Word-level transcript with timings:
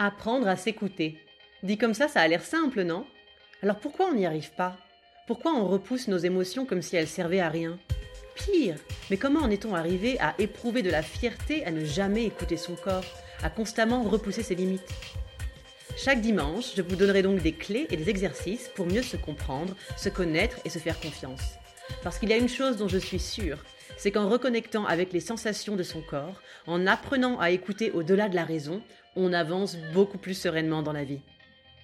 Apprendre 0.00 0.46
à 0.46 0.54
s'écouter. 0.54 1.18
Dit 1.64 1.76
comme 1.76 1.92
ça, 1.92 2.06
ça 2.06 2.20
a 2.20 2.28
l'air 2.28 2.44
simple, 2.44 2.84
non? 2.84 3.04
Alors 3.64 3.80
pourquoi 3.80 4.06
on 4.06 4.14
n'y 4.14 4.26
arrive 4.26 4.52
pas? 4.52 4.76
Pourquoi 5.26 5.52
on 5.52 5.66
repousse 5.66 6.06
nos 6.06 6.18
émotions 6.18 6.64
comme 6.66 6.82
si 6.82 6.94
elles 6.94 7.08
servaient 7.08 7.40
à 7.40 7.48
rien? 7.48 7.80
Pire, 8.36 8.76
mais 9.10 9.16
comment 9.16 9.40
en 9.40 9.50
est-on 9.50 9.74
arrivé 9.74 10.16
à 10.20 10.36
éprouver 10.38 10.82
de 10.82 10.90
la 10.90 11.02
fierté 11.02 11.64
à 11.64 11.72
ne 11.72 11.84
jamais 11.84 12.26
écouter 12.26 12.56
son 12.56 12.76
corps, 12.76 13.04
à 13.42 13.50
constamment 13.50 14.04
repousser 14.04 14.44
ses 14.44 14.54
limites? 14.54 14.94
Chaque 15.96 16.20
dimanche, 16.20 16.76
je 16.76 16.82
vous 16.82 16.94
donnerai 16.94 17.22
donc 17.22 17.42
des 17.42 17.54
clés 17.54 17.88
et 17.90 17.96
des 17.96 18.08
exercices 18.08 18.70
pour 18.76 18.86
mieux 18.86 19.02
se 19.02 19.16
comprendre, 19.16 19.74
se 19.96 20.08
connaître 20.08 20.60
et 20.64 20.70
se 20.70 20.78
faire 20.78 21.00
confiance. 21.00 21.42
Parce 22.04 22.20
qu'il 22.20 22.28
y 22.28 22.34
a 22.34 22.38
une 22.38 22.48
chose 22.48 22.76
dont 22.76 22.86
je 22.86 22.98
suis 22.98 23.18
sûre, 23.18 23.64
c'est 23.98 24.12
qu'en 24.12 24.28
reconnectant 24.28 24.86
avec 24.86 25.12
les 25.12 25.20
sensations 25.20 25.76
de 25.76 25.82
son 25.82 26.00
corps, 26.00 26.40
en 26.66 26.86
apprenant 26.86 27.38
à 27.38 27.50
écouter 27.50 27.90
au-delà 27.90 28.28
de 28.28 28.36
la 28.36 28.44
raison, 28.44 28.80
on 29.16 29.32
avance 29.32 29.76
beaucoup 29.92 30.18
plus 30.18 30.34
sereinement 30.34 30.82
dans 30.82 30.92
la 30.92 31.04
vie. 31.04 31.20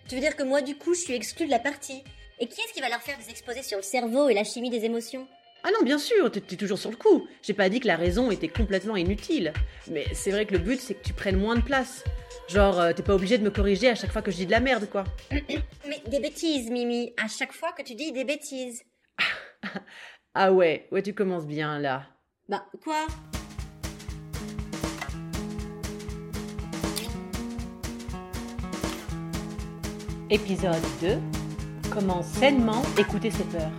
Tu 0.08 0.14
veux 0.14 0.20
dire 0.20 0.36
que 0.36 0.44
moi, 0.44 0.62
du 0.62 0.76
coup, 0.76 0.94
je 0.94 1.00
suis 1.00 1.14
exclue 1.14 1.46
de 1.46 1.50
la 1.50 1.58
partie 1.58 2.02
Et 2.40 2.46
qui 2.46 2.60
est-ce 2.60 2.72
qui 2.72 2.80
va 2.80 2.88
leur 2.88 3.02
faire 3.02 3.18
des 3.18 3.30
exposés 3.30 3.62
sur 3.62 3.78
le 3.78 3.82
cerveau 3.82 4.28
et 4.28 4.34
la 4.34 4.44
chimie 4.44 4.70
des 4.70 4.84
émotions? 4.84 5.26
Ah 5.66 5.70
non, 5.72 5.82
bien 5.82 5.98
sûr, 5.98 6.30
t'es 6.30 6.40
toujours 6.40 6.78
sur 6.78 6.90
le 6.90 6.96
coup. 6.96 7.26
J'ai 7.42 7.54
pas 7.54 7.70
dit 7.70 7.80
que 7.80 7.86
la 7.86 7.96
raison 7.96 8.30
était 8.30 8.48
complètement 8.48 8.96
inutile. 8.96 9.52
Mais 9.90 10.04
c'est 10.12 10.30
vrai 10.30 10.44
que 10.44 10.52
le 10.52 10.58
but, 10.58 10.78
c'est 10.78 10.94
que 10.94 11.02
tu 11.02 11.14
prennes 11.14 11.38
moins 11.38 11.56
de 11.56 11.62
place. 11.62 12.04
Genre, 12.48 12.78
euh, 12.78 12.92
t'es 12.92 13.02
pas 13.02 13.14
obligé 13.14 13.38
de 13.38 13.44
me 13.44 13.50
corriger 13.50 13.88
à 13.88 13.94
chaque 13.94 14.12
fois 14.12 14.20
que 14.20 14.30
je 14.30 14.36
dis 14.36 14.46
de 14.46 14.50
la 14.50 14.60
merde, 14.60 14.86
quoi. 14.90 15.04
Mais 15.30 16.02
des 16.06 16.20
bêtises, 16.20 16.70
Mimi, 16.70 17.14
à 17.16 17.28
chaque 17.28 17.52
fois 17.52 17.72
que 17.72 17.82
tu 17.82 17.94
dis 17.94 18.12
des 18.12 18.24
bêtises. 18.24 18.84
ah 20.36 20.52
ouais, 20.52 20.88
ouais, 20.90 21.00
tu 21.00 21.14
commences 21.14 21.46
bien, 21.46 21.78
là. 21.78 22.06
Bah, 22.48 22.64
quoi? 22.82 23.06
Épisode 30.30 30.82
2 31.00 31.18
Comment 31.92 32.22
sainement 32.22 32.82
écouter 32.98 33.30
ses 33.30 33.44
peurs. 33.44 33.70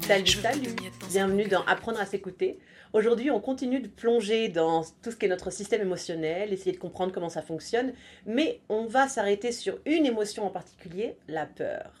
Salut, 0.00 0.26
salut 0.26 0.76
Bienvenue 1.14 1.46
dans 1.46 1.64
Apprendre 1.66 2.00
à 2.00 2.06
s'écouter. 2.06 2.58
Aujourd'hui, 2.92 3.30
on 3.30 3.38
continue 3.38 3.78
de 3.78 3.86
plonger 3.86 4.48
dans 4.48 4.82
tout 5.00 5.12
ce 5.12 5.16
qui 5.16 5.26
est 5.26 5.28
notre 5.28 5.52
système 5.52 5.80
émotionnel, 5.80 6.52
essayer 6.52 6.72
de 6.72 6.76
comprendre 6.76 7.12
comment 7.12 7.28
ça 7.28 7.40
fonctionne, 7.40 7.92
mais 8.26 8.58
on 8.68 8.86
va 8.86 9.06
s'arrêter 9.06 9.52
sur 9.52 9.78
une 9.86 10.06
émotion 10.06 10.44
en 10.44 10.50
particulier, 10.50 11.14
la 11.28 11.46
peur. 11.46 11.92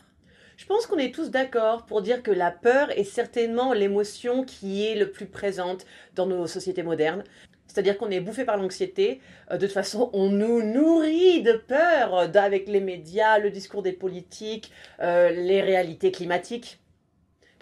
Je 0.56 0.66
pense 0.66 0.88
qu'on 0.88 0.98
est 0.98 1.14
tous 1.14 1.30
d'accord 1.30 1.86
pour 1.86 2.02
dire 2.02 2.24
que 2.24 2.32
la 2.32 2.50
peur 2.50 2.90
est 2.98 3.04
certainement 3.04 3.72
l'émotion 3.72 4.44
qui 4.44 4.84
est 4.84 4.96
le 4.96 5.12
plus 5.12 5.26
présente 5.26 5.86
dans 6.16 6.26
nos 6.26 6.48
sociétés 6.48 6.82
modernes. 6.82 7.22
C'est-à-dire 7.68 7.96
qu'on 7.96 8.10
est 8.10 8.18
bouffé 8.18 8.44
par 8.44 8.56
l'anxiété. 8.56 9.20
Euh, 9.52 9.58
de 9.58 9.66
toute 9.66 9.74
façon, 9.74 10.10
on 10.12 10.28
nous 10.28 10.60
nourrit 10.64 11.40
de 11.42 11.52
peur 11.52 12.18
euh, 12.18 12.26
avec 12.34 12.66
les 12.66 12.80
médias, 12.80 13.38
le 13.38 13.50
discours 13.50 13.82
des 13.84 13.92
politiques, 13.92 14.72
euh, 14.98 15.30
les 15.30 15.62
réalités 15.62 16.10
climatiques. 16.10 16.80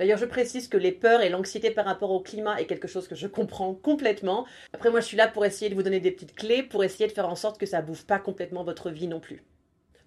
D'ailleurs, 0.03 0.19
je 0.19 0.27
précise 0.27 0.67
que 0.67 0.77
les 0.77 0.91
peurs 0.91 1.21
et 1.21 1.29
l'anxiété 1.29 1.71
par 1.71 1.85
rapport 1.85 2.11
au 2.11 2.19
climat 2.19 2.61
est 2.61 2.67
quelque 2.67 2.89
chose 2.89 3.07
que 3.07 3.15
je 3.15 3.29
comprends 3.29 3.73
complètement. 3.73 4.47
Après, 4.73 4.91
moi, 4.91 4.99
je 4.99 5.07
suis 5.07 5.17
là 5.17 5.29
pour 5.29 5.45
essayer 5.45 5.71
de 5.71 5.77
vous 5.77 5.85
donner 5.85 6.01
des 6.01 6.11
petites 6.11 6.35
clés, 6.35 6.65
pour 6.65 6.83
essayer 6.83 7.07
de 7.07 7.13
faire 7.13 7.29
en 7.29 7.37
sorte 7.37 7.57
que 7.57 7.67
ça 7.67 7.83
bouffe 7.83 8.05
pas 8.05 8.19
complètement 8.19 8.65
votre 8.65 8.91
vie 8.91 9.07
non 9.07 9.21
plus. 9.21 9.45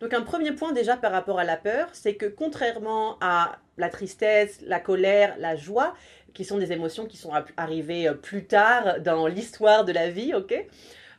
Donc 0.01 0.13
un 0.13 0.21
premier 0.21 0.51
point 0.51 0.73
déjà 0.73 0.97
par 0.97 1.13
rapport 1.13 1.39
à 1.39 1.45
la 1.45 1.55
peur, 1.55 1.87
c'est 1.93 2.15
que 2.15 2.25
contrairement 2.25 3.17
à 3.21 3.59
la 3.77 3.87
tristesse, 3.87 4.59
la 4.63 4.81
colère, 4.81 5.37
la 5.39 5.55
joie, 5.55 5.95
qui 6.33 6.43
sont 6.43 6.57
des 6.57 6.73
émotions 6.73 7.05
qui 7.05 7.15
sont 7.15 7.31
arrivées 7.55 8.09
euh, 8.09 8.15
plus 8.15 8.47
tard 8.47 8.99
dans 8.99 9.27
l'histoire 9.27 9.85
de 9.85 9.93
la 9.93 10.09
vie, 10.09 10.33
ok 10.33 10.53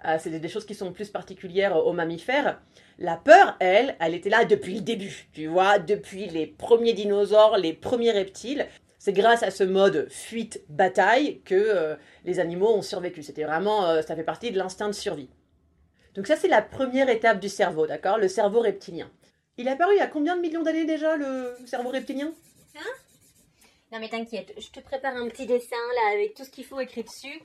euh, 0.05 0.17
C'est 0.21 0.39
des 0.39 0.49
choses 0.51 0.67
qui 0.67 0.75
sont 0.75 0.93
plus 0.93 1.09
particulières 1.09 1.75
aux 1.75 1.95
mammifères. 1.95 2.61
La 2.99 3.17
peur, 3.17 3.57
elle, 3.61 3.97
elle 4.01 4.15
était 4.15 4.31
là 4.31 4.45
depuis 4.45 4.75
le 4.75 4.81
début, 4.81 5.29
tu 5.33 5.47
vois, 5.47 5.79
depuis 5.79 6.27
les 6.27 6.47
premiers 6.47 6.95
dinosaures, 6.95 7.59
les 7.59 7.75
premiers 7.75 8.13
reptiles. 8.13 8.67
C'est 8.99 9.13
grâce 9.13 9.43
à 9.43 9.51
ce 9.51 9.65
mode 9.65 10.09
fuite-bataille 10.11 11.41
que 11.45 11.55
euh, 11.55 11.97
les 12.25 12.41
animaux 12.41 12.75
ont 12.75 12.83
survécu. 12.83 13.23
C'était 13.23 13.45
vraiment, 13.45 14.03
ça 14.03 14.17
fait 14.17 14.25
partie 14.25 14.51
de 14.51 14.59
l'instinct 14.59 14.89
de 14.89 14.95
survie. 14.95 15.29
Donc 16.15 16.27
ça, 16.27 16.37
c'est 16.37 16.49
la 16.49 16.63
première 16.63 17.11
étape 17.11 17.39
du 17.39 17.51
cerveau, 17.51 17.87
d'accord 17.87 18.17
Le 18.17 18.29
cerveau 18.29 18.61
reptilien. 18.61 19.11
Il 19.59 19.69
est 19.69 19.71
apparu 19.71 19.95
il 19.95 19.99
y 19.99 20.03
a 20.03 20.07
combien 20.07 20.37
de 20.37 20.41
millions 20.41 20.63
d'années 20.63 20.87
déjà, 20.87 21.17
le 21.17 21.55
cerveau 21.67 21.91
reptilien? 21.91 22.33
Hein? 22.77 22.91
Non 23.93 24.01
mais 24.01 24.09
t'inquiète, 24.09 24.53
je 24.59 24.69
te 24.69 24.81
prépare 24.81 25.15
un 25.17 25.29
petit 25.29 25.47
dessin 25.47 25.77
là 25.95 26.15
avec 26.15 26.35
tout 26.35 26.45
ce 26.45 26.51
qu'il 26.51 26.65
faut 26.65 26.81
écrit 26.81 27.05
dessus. 27.05 27.41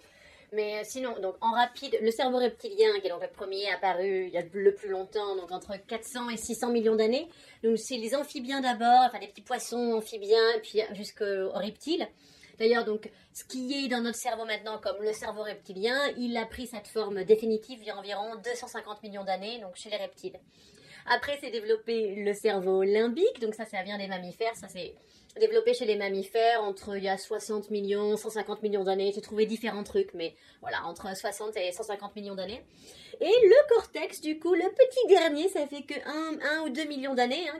Mais 0.54 0.80
euh, 0.80 0.82
sinon, 0.84 1.18
donc 1.22 1.36
en 1.40 1.52
rapide, 1.52 1.98
le 2.02 2.12
cerveau 2.12 2.38
reptilien, 2.38 3.00
qui 3.00 3.08
est 3.08 3.10
donc 3.10 3.22
le 3.22 3.30
premier 3.30 3.72
apparu 3.72 4.26
il 4.28 4.34
y 4.34 4.38
a 4.38 4.44
le 4.52 4.74
plus 4.76 4.90
longtemps, 4.90 5.36
donc 5.36 5.52
entre 5.52 5.78
400 5.88 6.30
et 6.30 6.38
600 6.38 6.72
millions 6.72 6.96
d'années. 6.96 7.30
Donc 7.64 7.78
c'est 7.78 7.98
les 7.98 8.16
amphibiens 8.16 8.60
d'abord, 8.60 9.02
enfin 9.06 9.20
les 9.20 9.28
petits 9.28 9.42
poissons 9.42 9.94
amphibiens, 9.94 10.60
puis 10.62 10.82
jusqu'aux 10.94 11.52
reptiles. 11.54 12.08
D'ailleurs, 12.60 12.86
donc, 12.86 13.10
ce 13.34 13.44
qui 13.44 13.86
est 13.86 13.88
dans 13.88 14.02
notre 14.02 14.20
cerveau 14.20 14.46
maintenant 14.46 14.78
comme 14.78 15.02
le 15.02 15.14
cerveau 15.14 15.42
reptilien, 15.42 15.98
il 16.18 16.38
a 16.38 16.46
pris 16.46 16.68
cette 16.68 16.88
forme 16.88 17.24
définitive 17.24 17.80
il 17.82 17.88
y 17.88 17.90
a 17.90 17.98
environ 17.98 18.36
250 18.36 19.02
millions 19.02 19.24
d'années, 19.24 19.60
donc 19.60 19.76
chez 19.76 19.90
les 19.90 19.98
reptiles. 19.98 20.38
Après, 21.08 21.38
c'est 21.42 21.52
développé 21.52 22.16
le 22.16 22.34
cerveau 22.34 22.84
limbique, 22.84 23.40
donc 23.40 23.56
ça, 23.56 23.66
ça 23.66 23.84
vient 23.84 23.98
des 23.98 24.08
mammifères, 24.08 24.56
ça 24.56 24.68
c'est 24.68 24.94
développé 25.40 25.74
chez 25.74 25.86
les 25.86 25.96
mammifères 25.96 26.62
entre 26.62 26.98
il 26.98 27.04
y 27.04 27.10
a 27.10 27.18
60 27.18 27.70
millions, 27.72 28.18
150 28.18 28.62
millions 28.64 28.84
d'années. 28.84 29.12
J'ai 29.14 29.22
trouvé 29.22 29.46
différents 29.46 29.84
trucs, 29.84 30.14
mais 30.14 30.36
voilà, 30.62 30.84
entre 30.86 31.16
60 31.16 31.56
et 31.58 31.72
150 31.72 32.16
millions 32.16 32.36
d'années. 32.36 32.62
Et 33.20 33.26
le 33.26 33.76
cortex, 33.76 34.22
du 34.22 34.40
coup, 34.40 34.54
le 34.54 34.70
petit 34.70 35.08
dernier, 35.08 35.48
ça 35.50 35.68
fait 35.68 35.84
que 35.84 35.94
1, 35.94 36.62
ou 36.66 36.70
2 36.70 36.84
millions 36.86 37.14
d'années 37.14 37.48
hein, 37.50 37.60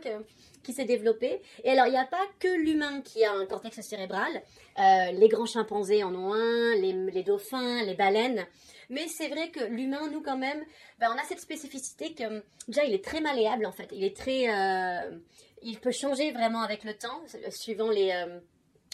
qui 0.64 0.74
s'est 0.74 0.86
développé. 0.86 1.42
Et 1.64 1.70
alors, 1.72 1.88
il 1.88 1.92
n'y 1.92 1.98
a 1.98 2.06
pas 2.06 2.26
que 2.40 2.48
l'humain 2.48 3.02
qui 3.02 3.24
a 3.24 3.32
un 3.32 3.46
cortex 3.46 3.82
cérébral. 3.82 4.42
Euh, 4.80 5.12
les 5.12 5.28
grands 5.28 5.46
chimpanzés 5.46 6.04
en 6.04 6.14
ont 6.16 6.34
un, 6.34 6.76
les, 6.76 7.24
dauphins, 7.24 7.84
les 7.84 7.96
baleines. 7.96 8.46
Mais 8.90 9.08
c'est 9.08 9.30
vrai 9.30 9.50
que 9.50 9.64
l'humain, 9.64 10.10
nous 10.12 10.22
quand 10.22 10.38
même, 10.38 10.64
ben, 11.00 11.14
on 11.14 11.20
a 11.20 11.24
cette 11.24 11.40
spécificité 11.40 12.14
que 12.14 12.44
déjà 12.68 12.84
il 12.84 12.94
est 12.94 13.04
très 13.04 13.22
malléable 13.22 13.66
en 13.66 13.72
fait. 13.72 13.88
Il 13.94 14.04
est 14.04 14.16
très, 14.16 14.50
euh, 14.50 15.18
il 15.62 15.80
peut 15.80 15.92
changer 15.92 16.32
vraiment 16.32 16.62
avec 16.62 16.84
le 16.84 16.94
temps, 16.94 17.22
suivant 17.50 17.90
les, 17.90 18.12
euh, 18.12 18.40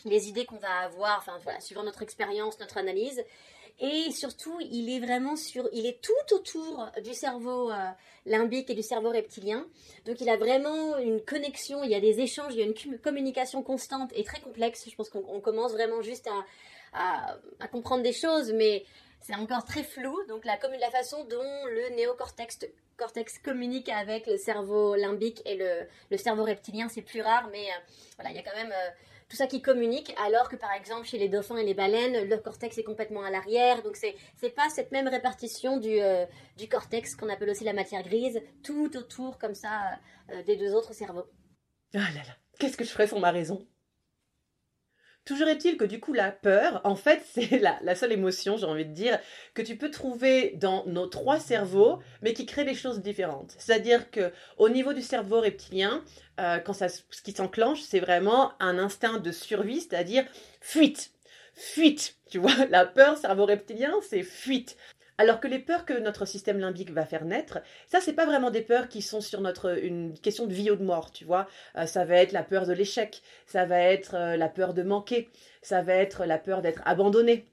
les 0.06 0.30
idées 0.30 0.46
qu'on 0.46 0.58
va 0.58 0.82
avoir, 0.84 1.18
enfin 1.18 1.38
voilà, 1.44 1.60
suivant 1.60 1.84
notre 1.84 2.02
expérience, 2.02 2.60
notre 2.60 2.78
analyse. 2.78 3.24
Et 3.80 4.12
surtout, 4.12 4.58
il 4.60 4.90
est 4.90 5.00
vraiment 5.00 5.36
sur, 5.36 5.70
il 5.72 5.86
est 5.86 6.02
tout 6.02 6.36
autour 6.36 6.90
du 7.04 7.14
cerveau 7.14 7.72
euh, 7.72 7.76
limbique 8.26 8.70
et 8.72 8.74
du 8.74 8.82
cerveau 8.82 9.10
reptilien. 9.12 9.68
Donc, 10.06 10.20
il 10.20 10.30
a 10.30 10.38
vraiment 10.38 10.98
une 10.98 11.22
connexion, 11.22 11.84
il 11.84 11.92
y 11.92 11.96
a 11.96 12.00
des 12.00 12.20
échanges, 12.20 12.54
il 12.54 12.60
y 12.60 12.64
a 12.64 12.66
une 12.66 13.00
communication 13.00 13.62
constante 13.62 14.12
et 14.16 14.24
très 14.24 14.40
complexe. 14.40 14.90
Je 14.90 14.96
pense 14.96 15.10
qu'on 15.10 15.40
commence 15.42 15.74
vraiment 15.74 16.02
juste 16.02 16.28
à, 16.94 17.68
comprendre 17.72 18.02
des 18.02 18.14
choses, 18.14 18.52
mais 18.52 18.84
c'est 19.22 19.36
encore 19.36 19.64
très 19.64 19.84
flou. 19.84 20.18
Donc, 20.28 20.44
la, 20.46 20.58
la 20.80 20.92
façon 20.92 21.24
dont 21.26 21.66
le 21.66 21.96
néocortex 21.96 22.60
cortex 22.98 23.38
communique 23.40 23.90
avec 23.90 24.28
le 24.28 24.38
cerveau 24.38 24.96
limbique 24.96 25.42
et 25.46 25.56
le, 25.56 26.18
cerveau 26.18 26.44
reptilien, 26.44 26.90
c'est 26.90 27.04
plus 27.04 27.22
rare, 27.22 27.48
mais 27.52 27.66
euh, 27.66 27.80
voilà, 28.16 28.32
il 28.32 28.36
y 28.36 28.40
a 28.40 28.44
quand 28.44 28.56
même 28.56 28.72
euh, 28.72 28.90
tout 29.30 29.36
ça 29.36 29.48
qui 29.48 29.62
communique, 29.62 30.14
alors 30.24 30.50
que 30.50 30.56
par 30.56 30.72
exemple 30.72 31.06
chez 31.06 31.18
les 31.18 31.30
dauphins 31.30 31.58
et 31.58 31.66
les 31.66 31.74
baleines, 31.74 32.30
le 32.30 32.38
cortex 32.38 32.78
est 32.78 32.84
complètement 32.84 33.24
à 33.24 33.30
l'arrière, 33.30 33.84
donc 33.84 33.96
c'est 33.96 34.16
c'est 34.36 34.50
pas 34.50 34.70
cette 34.70 34.92
même 34.92 35.08
répartition 35.08 35.78
du, 35.78 36.00
euh, 36.00 36.26
du 36.58 36.68
cortex 36.68 37.16
qu'on 37.16 37.30
appelle 37.30 37.50
aussi 37.50 37.64
la 37.64 37.74
matière 37.74 38.04
grise, 38.04 38.42
tout 38.64 38.96
autour 38.98 39.38
comme 39.38 39.56
ça 39.56 40.00
des 40.46 40.56
deux 40.58 40.74
autres 40.74 40.94
cerveaux. 40.94 41.26
Ah 41.94 42.00
là 42.00 42.24
là, 42.28 42.36
qu'est-ce 42.60 42.78
que 42.78 42.84
je 42.84 42.90
ferais 42.90 43.08
sans 43.08 43.20
ma 43.20 43.32
raison? 43.32 43.66
Toujours 45.28 45.50
est-il 45.50 45.76
que 45.76 45.84
du 45.84 46.00
coup 46.00 46.14
la 46.14 46.32
peur, 46.32 46.80
en 46.86 46.96
fait, 46.96 47.22
c'est 47.34 47.60
la, 47.60 47.96
seule 47.96 48.14
émotion, 48.14 48.56
j'ai 48.56 48.66
envie 48.66 48.86
de 48.86 48.94
dire, 48.94 49.20
que 49.54 49.62
tu 49.62 49.76
peux 49.76 49.92
trouver 49.92 50.54
dans 50.56 50.86
nos 50.86 51.06
trois 51.06 51.38
cerveaux, 51.38 52.00
mais 52.22 52.32
qui 52.32 52.46
crée 52.46 52.64
des 52.64 52.74
choses 52.74 53.02
différentes. 53.02 53.54
C'est-à-dire 53.60 54.10
que 54.10 54.32
au 54.58 54.70
niveau 54.70 54.94
du 54.94 55.02
cerveau 55.02 55.42
reptilien, 55.42 56.02
euh, 56.40 56.60
quand 56.60 56.72
ça, 56.72 56.88
ce 56.88 57.22
qui 57.22 57.34
s'enclenche, 57.34 57.82
c'est 57.82 58.00
vraiment 58.00 58.54
un 58.62 58.80
instinct 58.80 59.18
de 59.20 59.32
survie, 59.34 59.82
c'est-à-dire 59.82 60.24
fuite, 60.62 61.12
fuite. 61.54 62.16
Tu 62.30 62.38
vois, 62.38 62.66
la 62.70 62.86
peur 62.86 63.18
cerveau 63.18 63.46
reptilien, 63.46 63.94
c'est 64.10 64.24
fuite. 64.24 64.78
Alors 65.20 65.40
que 65.40 65.48
les 65.48 65.58
peurs 65.60 65.86
que 65.86 65.98
notre 65.98 66.26
système 66.26 66.60
limbique 66.60 66.92
va 66.92 67.06
faire 67.06 67.26
naître, 67.26 67.60
ça 67.88 68.00
c'est 68.02 68.14
pas 68.14 68.28
vraiment 68.28 68.52
des 68.52 68.62
peurs 68.62 68.88
qui 68.88 69.02
sont 69.02 69.20
sur 69.20 69.42
notre 69.42 69.84
une 69.84 70.14
question 70.20 70.46
de 70.46 70.54
vie 70.54 70.70
ou 70.70 70.76
de 70.76 70.84
mort, 70.84 71.12
tu 71.12 71.26
vois. 71.26 71.48
Euh, 71.76 71.88
ça 71.88 72.06
va 72.06 72.18
être 72.18 72.34
la 72.34 72.44
peur 72.44 72.68
de 72.68 72.74
l'échec, 72.74 73.24
ça 73.48 73.66
va 73.66 73.80
être 73.80 74.16
euh, 74.16 74.38
la 74.38 74.48
peur 74.48 74.76
de 74.76 74.84
manquer, 74.84 75.30
ça 75.64 75.82
va 75.82 75.94
être 75.96 76.26
la 76.26 76.38
peur 76.38 76.62
d'être 76.62 76.84
abandonné. 76.86 77.48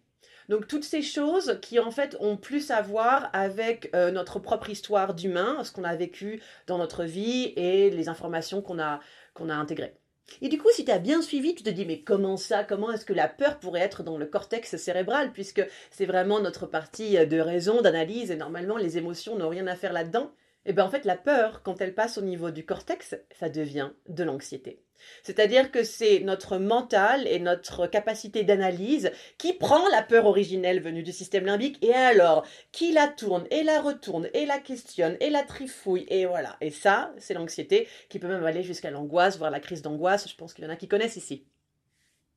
Donc 0.51 0.69
toutes 0.69 0.85
ces 0.85 1.01
choses 1.01 1.59
qui 1.63 1.79
en 1.79 1.91
fait 1.91 2.17
ont 2.21 2.37
plus 2.37 2.71
à 2.71 2.83
voir 2.83 3.31
avec 3.33 3.91
euh, 3.95 4.11
notre 4.11 4.39
propre 4.41 4.69
histoire 4.69 5.15
d'humain, 5.15 5.65
ce 5.65 5.73
qu'on 5.73 5.85
a 5.85 5.97
vécu 5.97 6.43
dans 6.67 6.77
notre 6.77 7.05
vie 7.05 7.55
et 7.57 7.89
les 7.91 8.09
informations 8.11 8.61
qu'on 8.61 8.79
a 8.79 9.01
qu'on 9.33 9.49
a 9.49 9.55
intégrées. 9.55 10.04
Et 10.43 10.49
du 10.49 10.59
coup, 10.59 10.69
si 10.73 10.85
tu 10.85 10.91
as 10.91 10.99
bien 10.99 11.23
suivi, 11.23 11.55
tu 11.55 11.63
te 11.63 11.71
dis, 11.71 11.85
mais 11.87 12.01
comment 12.01 12.37
ça? 12.37 12.65
Comment 12.65 12.91
est-ce 12.93 13.05
que 13.05 13.13
la 13.13 13.29
peur 13.29 13.59
pourrait 13.59 13.81
être 13.81 14.03
dans 14.03 14.19
le 14.19 14.27
cortex 14.27 14.77
cérébral? 14.77 15.33
Puisque 15.33 15.63
c'est 15.91 16.07
vraiment 16.07 16.41
notre 16.41 16.67
partie 16.67 17.27
de 17.27 17.41
raison, 17.41 17.83
d'analyse, 17.83 18.31
et 18.31 18.37
normalement, 18.37 18.77
les 18.77 18.99
émotions 18.99 19.37
n'ont 19.37 19.49
rien 19.49 19.67
à 19.67 19.77
faire 19.77 19.93
là-dedans. 19.93 20.33
Eh 20.67 20.73
bien 20.73 20.85
en 20.85 20.91
fait, 20.91 21.05
la 21.05 21.17
peur, 21.17 21.63
quand 21.63 21.81
elle 21.81 21.95
passe 21.95 22.19
au 22.19 22.23
niveau 22.23 22.51
du 22.51 22.65
cortex, 22.65 23.17
ça 23.39 23.49
devient 23.49 23.91
de 24.09 24.25
l'anxiété. 24.25 24.81
C'est-à-dire 25.23 25.71
que 25.71 25.85
c'est 25.85 26.21
notre 26.21 26.57
mental 26.59 27.27
et 27.27 27.39
notre 27.39 27.87
capacité 27.87 28.43
d'analyse 28.43 29.11
qui 29.39 29.53
prend 29.53 29.87
la 29.89 30.03
peur 30.03 30.27
originelle 30.27 30.81
venue 30.81 31.03
du 31.03 31.13
système 31.13 31.45
limbique 31.45 31.85
et 31.85 31.93
alors 31.93 32.47
qui 32.73 32.93
la 32.93 33.09
tourne 33.09 33.47
et 33.51 33.63
la 33.63 33.81
retourne 33.81 34.29
et 34.33 34.47
la 34.47 34.59
questionne 34.59 35.17
et 35.21 35.31
la 35.31 35.43
trifouille 35.43 36.07
et 36.09 36.27
voilà. 36.27 36.57
Et 36.61 36.71
ça, 36.71 37.13
c'est 37.19 37.35
l'anxiété 37.35 37.89
qui 38.09 38.19
peut 38.19 38.29
même 38.29 38.45
aller 38.45 38.63
jusqu'à 38.63 38.91
l'angoisse, 38.91 39.39
voire 39.39 39.51
la 39.51 39.61
crise 39.61 39.83
d'angoisse. 39.83 40.29
Je 40.29 40.37
pense 40.37 40.55
qu'il 40.55 40.65
y 40.65 40.67
en 40.67 40.71
a 40.71 40.77
qui 40.77 40.89
connaissent 40.89 41.17
ici. 41.17 41.47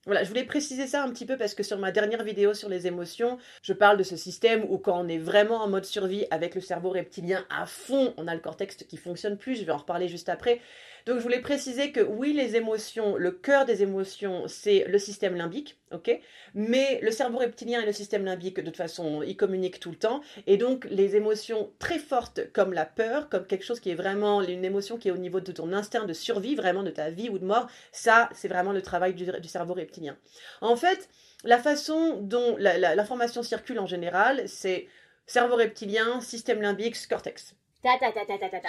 Voilà, 0.07 0.23
je 0.23 0.29
voulais 0.29 0.45
préciser 0.45 0.87
ça 0.87 1.03
un 1.03 1.09
petit 1.11 1.25
peu 1.25 1.35
parce 1.35 1.53
que 1.53 1.63
sur 1.63 1.77
ma 1.77 1.91
dernière 1.91 2.23
vidéo 2.23 2.53
sur 2.53 2.69
les 2.69 2.87
émotions, 2.87 3.37
je 3.61 3.73
parle 3.73 3.97
de 3.97 4.03
ce 4.03 4.15
système 4.15 4.63
où 4.69 4.77
quand 4.77 4.97
on 4.97 5.09
est 5.09 5.17
vraiment 5.17 5.57
en 5.57 5.67
mode 5.67 5.83
survie 5.83 6.25
avec 6.31 6.55
le 6.55 6.61
cerveau 6.61 6.91
reptilien 6.91 7.45
à 7.49 7.65
fond, 7.65 8.13
on 8.15 8.25
a 8.25 8.33
le 8.33 8.39
cortex 8.39 8.77
qui 8.77 8.95
fonctionne 8.95 9.37
plus, 9.37 9.55
je 9.55 9.65
vais 9.65 9.73
en 9.73 9.77
reparler 9.79 10.07
juste 10.07 10.29
après. 10.29 10.61
Donc 11.07 11.19
je 11.19 11.23
voulais 11.23 11.39
préciser 11.39 11.93
que 11.93 12.01
oui, 12.01 12.33
les 12.33 12.57
émotions, 12.57 13.15
le 13.15 13.31
cœur 13.31 13.63
des 13.63 13.81
émotions, 13.81 14.45
c'est 14.49 14.83
le 14.89 14.99
système 14.99 15.35
limbique, 15.35 15.79
ok? 15.93 16.19
Mais 16.53 16.99
le 17.01 17.11
cerveau 17.11 17.37
reptilien 17.37 17.81
et 17.81 17.85
le 17.85 17.93
système 17.93 18.25
limbique, 18.25 18.57
de 18.57 18.63
toute 18.63 18.75
façon, 18.75 19.23
ils 19.23 19.37
communiquent 19.37 19.79
tout 19.79 19.91
le 19.91 19.95
temps. 19.95 20.19
Et 20.47 20.57
donc 20.57 20.85
les 20.91 21.15
émotions 21.15 21.71
très 21.79 21.97
fortes 21.97 22.51
comme 22.51 22.73
la 22.73 22.85
peur, 22.85 23.29
comme 23.29 23.47
quelque 23.47 23.63
chose 23.63 23.79
qui 23.79 23.89
est 23.89 23.95
vraiment 23.95 24.41
une 24.41 24.65
émotion 24.65 24.97
qui 24.97 25.07
est 25.07 25.11
au 25.11 25.17
niveau 25.17 25.39
de 25.39 25.53
ton 25.53 25.71
instinct 25.71 26.03
de 26.03 26.11
survie, 26.11 26.55
vraiment 26.55 26.83
de 26.83 26.91
ta 26.91 27.09
vie 27.09 27.29
ou 27.29 27.39
de 27.39 27.45
mort, 27.45 27.67
ça, 27.93 28.27
c'est 28.33 28.49
vraiment 28.49 28.73
le 28.73 28.81
travail 28.81 29.13
du, 29.13 29.25
cerveau 29.47 29.75
reptilien. 29.75 30.17
En 30.59 30.75
fait, 30.75 31.07
la 31.45 31.57
façon 31.57 32.19
dont 32.21 32.57
l'information 32.57 33.43
circule 33.43 33.79
en 33.79 33.87
général, 33.87 34.43
c'est 34.49 34.89
cerveau 35.25 35.55
reptilien, 35.55 36.19
système 36.19 36.61
limbique, 36.61 36.97
cortex. 37.07 37.55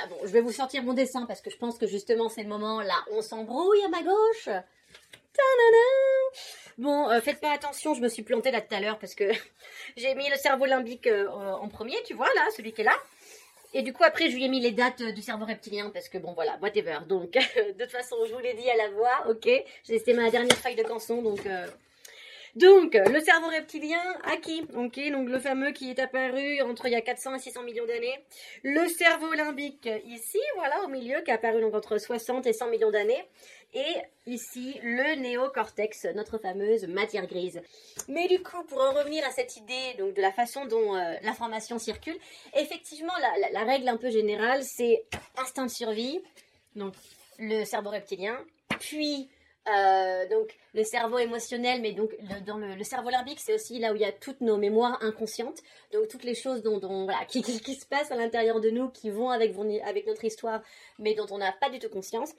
Bon, 0.09 0.17
je 0.23 0.29
vais 0.29 0.41
vous 0.41 0.53
sortir 0.53 0.83
mon 0.83 0.93
dessin 0.93 1.27
parce 1.27 1.41
que 1.41 1.51
je 1.51 1.57
pense 1.57 1.77
que 1.79 1.87
justement 1.87 2.29
c'est 2.29 2.43
le 2.43 2.49
moment 2.49 2.81
là 2.81 2.95
on 3.11 3.23
s'embrouille 3.23 3.83
à 3.85 3.89
ma 3.89 4.03
gauche. 4.03 4.49
Bon, 6.79 7.11
euh, 7.11 7.21
faites 7.21 7.41
pas 7.41 7.53
attention, 7.53 7.95
je 7.95 8.01
me 8.01 8.09
suis 8.09 8.23
plantée 8.23 8.53
là 8.53 8.61
tout 8.61 8.73
à 8.75 8.81
l'heure 8.81 8.99
parce 8.99 9.15
que 9.17 9.25
j'ai 9.97 10.15
mis 10.15 10.29
le 10.29 10.37
cerveau 10.37 10.67
limbique 10.67 11.09
euh, 11.09 11.29
en 11.29 11.69
premier, 11.69 11.97
tu 12.05 12.15
vois 12.15 12.33
là, 12.35 12.47
celui 12.57 12.73
qui 12.73 12.83
est 12.83 12.85
là. 12.85 12.97
Et 13.75 13.83
du 13.83 13.93
coup 13.93 14.05
après 14.05 14.31
je 14.31 14.37
lui 14.37 14.45
ai 14.45 14.49
mis 14.49 14.61
les 14.61 14.73
dates 14.73 15.03
du 15.03 15.21
cerveau 15.21 15.45
reptilien 15.45 15.91
parce 15.91 16.09
que 16.09 16.19
bon 16.19 16.33
voilà, 16.35 16.57
whatever. 16.63 16.99
Donc 17.09 17.33
de 17.79 17.83
toute 17.85 17.91
façon 17.91 18.17
je 18.27 18.33
vous 18.33 18.41
l'ai 18.41 18.55
dit 18.55 18.71
à 18.71 18.77
la 18.77 18.91
voix, 18.91 19.29
ok. 19.29 19.49
C'était 19.83 20.15
ma 20.15 20.31
dernière 20.31 20.57
feuille 20.57 20.77
de 20.77 20.85
canson 20.85 21.23
donc 21.23 21.45
euh, 21.47 21.67
donc, 22.59 22.95
le 22.95 23.21
cerveau 23.21 23.49
reptilien, 23.49 24.03
à 24.25 24.37
qui 24.37 24.63
Ok, 24.77 24.99
donc 25.11 25.29
le 25.29 25.39
fameux 25.39 25.71
qui 25.71 25.91
est 25.91 25.99
apparu 25.99 26.61
entre 26.63 26.87
il 26.87 26.93
y 26.93 26.97
a 26.97 27.01
400 27.01 27.37
et 27.37 27.39
600 27.39 27.63
millions 27.63 27.87
d'années. 27.87 28.19
Le 28.63 28.87
cerveau 28.89 29.33
limbique, 29.33 29.89
ici, 30.05 30.39
voilà, 30.57 30.83
au 30.83 30.89
milieu, 30.89 31.21
qui 31.23 31.31
est 31.31 31.35
apparu 31.35 31.65
entre 31.65 31.99
60 31.99 32.47
et 32.47 32.53
100 32.53 32.69
millions 32.69 32.91
d'années. 32.91 33.25
Et 33.75 33.95
ici, 34.27 34.79
le 34.83 35.17
néocortex, 35.17 36.07
notre 36.15 36.39
fameuse 36.39 36.87
matière 36.87 37.27
grise. 37.27 37.61
Mais 38.09 38.27
du 38.27 38.43
coup, 38.43 38.65
pour 38.65 38.81
en 38.81 38.93
revenir 38.93 39.25
à 39.27 39.31
cette 39.31 39.57
idée 39.57 39.95
donc, 39.99 40.15
de 40.15 40.23
la 40.23 40.33
façon 40.33 40.65
dont 40.67 40.97
euh, 40.97 41.15
l'information 41.23 41.79
circule, 41.79 42.17
effectivement, 42.55 43.13
la, 43.21 43.51
la 43.51 43.65
règle 43.65 43.89
un 43.89 43.97
peu 43.97 44.11
générale, 44.11 44.65
c'est 44.65 45.05
instinct 45.37 45.67
de 45.67 45.71
survie, 45.71 46.21
donc 46.77 46.95
le 47.39 47.65
cerveau 47.65 47.91
reptilien, 47.91 48.39
puis 48.81 49.29
euh, 49.71 50.29
donc 50.29 50.57
le 50.75 50.85
cerveau 50.85 51.19
émotionnel, 51.19 51.81
mais 51.81 51.93
donc 51.93 52.11
dans 52.47 52.57
le, 52.57 52.83
cerveau 52.85 53.11
limbique, 53.11 53.41
c'est 53.41 53.55
aussi 53.55 53.79
là 53.79 53.93
où 53.93 53.97
il 53.97 54.03
y 54.03 54.05
a 54.05 54.13
toutes 54.13 54.41
nos 54.41 54.57
mémoires 54.57 54.99
inconscientes, 55.03 55.61
donc 55.93 56.09
toutes 56.09 56.25
les 56.25 56.35
choses 56.35 56.63
dont, 56.63 56.79
voilà, 57.05 57.25
qui, 57.27 57.43
se 57.43 57.87
passent 57.87 58.11
à 58.11 58.17
l'intérieur 58.17 58.61
de 58.61 58.71
nous, 58.71 58.89
qui 58.89 59.11
vont 59.11 59.31
avec, 59.31 59.57
notre 60.07 60.25
histoire, 60.25 60.63
mais 60.99 61.15
dont 61.15 61.27
on 61.31 61.39
n'a 61.39 61.53
pas 61.53 61.71
du 61.71 61.79
tout 61.79 61.89
conscience. 61.89 62.33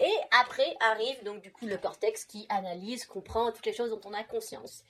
Et 0.00 0.14
après 0.42 0.74
arrive 0.80 1.22
donc 1.24 1.40
du 1.40 1.52
coup 1.52 1.66
le 1.66 1.76
cortex 1.76 2.24
qui 2.24 2.46
analyse, 2.48 3.04
comprend 3.06 3.52
toutes 3.52 3.66
les 3.66 3.72
choses 3.72 3.90
dont 3.90 4.00
on 4.04 4.12
a 4.12 4.24
conscience. 4.24 4.84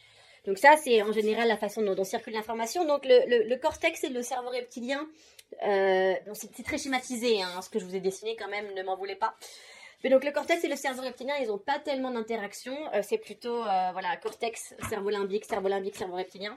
Donc 0.47 0.59
ça, 0.59 0.77
c'est 0.77 1.01
en 1.03 1.13
général 1.13 1.49
la 1.49 1.57
façon 1.57 1.83
dont, 1.83 2.05
circule 2.05 2.35
l'information. 2.35 2.85
Donc 2.85 3.05
le, 3.05 3.57
cortex 3.57 4.05
et 4.05 4.09
le 4.09 4.23
cerveau 4.23 4.51
reptilien, 4.51 5.07
euh, 5.63 6.15
c'est 6.35 6.65
très 6.65 6.79
schématisé, 6.79 7.41
hein, 7.43 7.63
ce 7.63 7.71
que 7.71 7.79
je 7.79 7.85
vous 7.85 7.95
ai 7.95 8.01
dessiné 8.01 8.37
quand 8.37 8.49
même, 8.49 8.73
ne 8.75 8.83
m'en 8.83 8.97
voulez 8.97 9.17
pas. 9.17 9.35
Donc 10.11 10.25
le 10.25 10.33
cortex 10.33 10.63
et 10.65 10.69
le 10.69 10.77
cerveau 10.77 11.03
reptilien, 11.03 11.35
ils 11.41 11.49
n'ont 11.49 11.59
pas 11.59 11.79
tellement 11.79 12.11
d'interaction. 12.11 12.77
Euh, 12.95 13.01
c'est 13.03 13.19
plutôt 13.19 13.63
euh, 13.63 13.91
voilà 13.93 14.17
cortex, 14.17 14.75
cerveau 14.89 15.11
limbique, 15.11 15.45
cerveau 15.45 15.69
limbique, 15.69 15.97
cerveau 15.97 16.17
reptilien, 16.17 16.57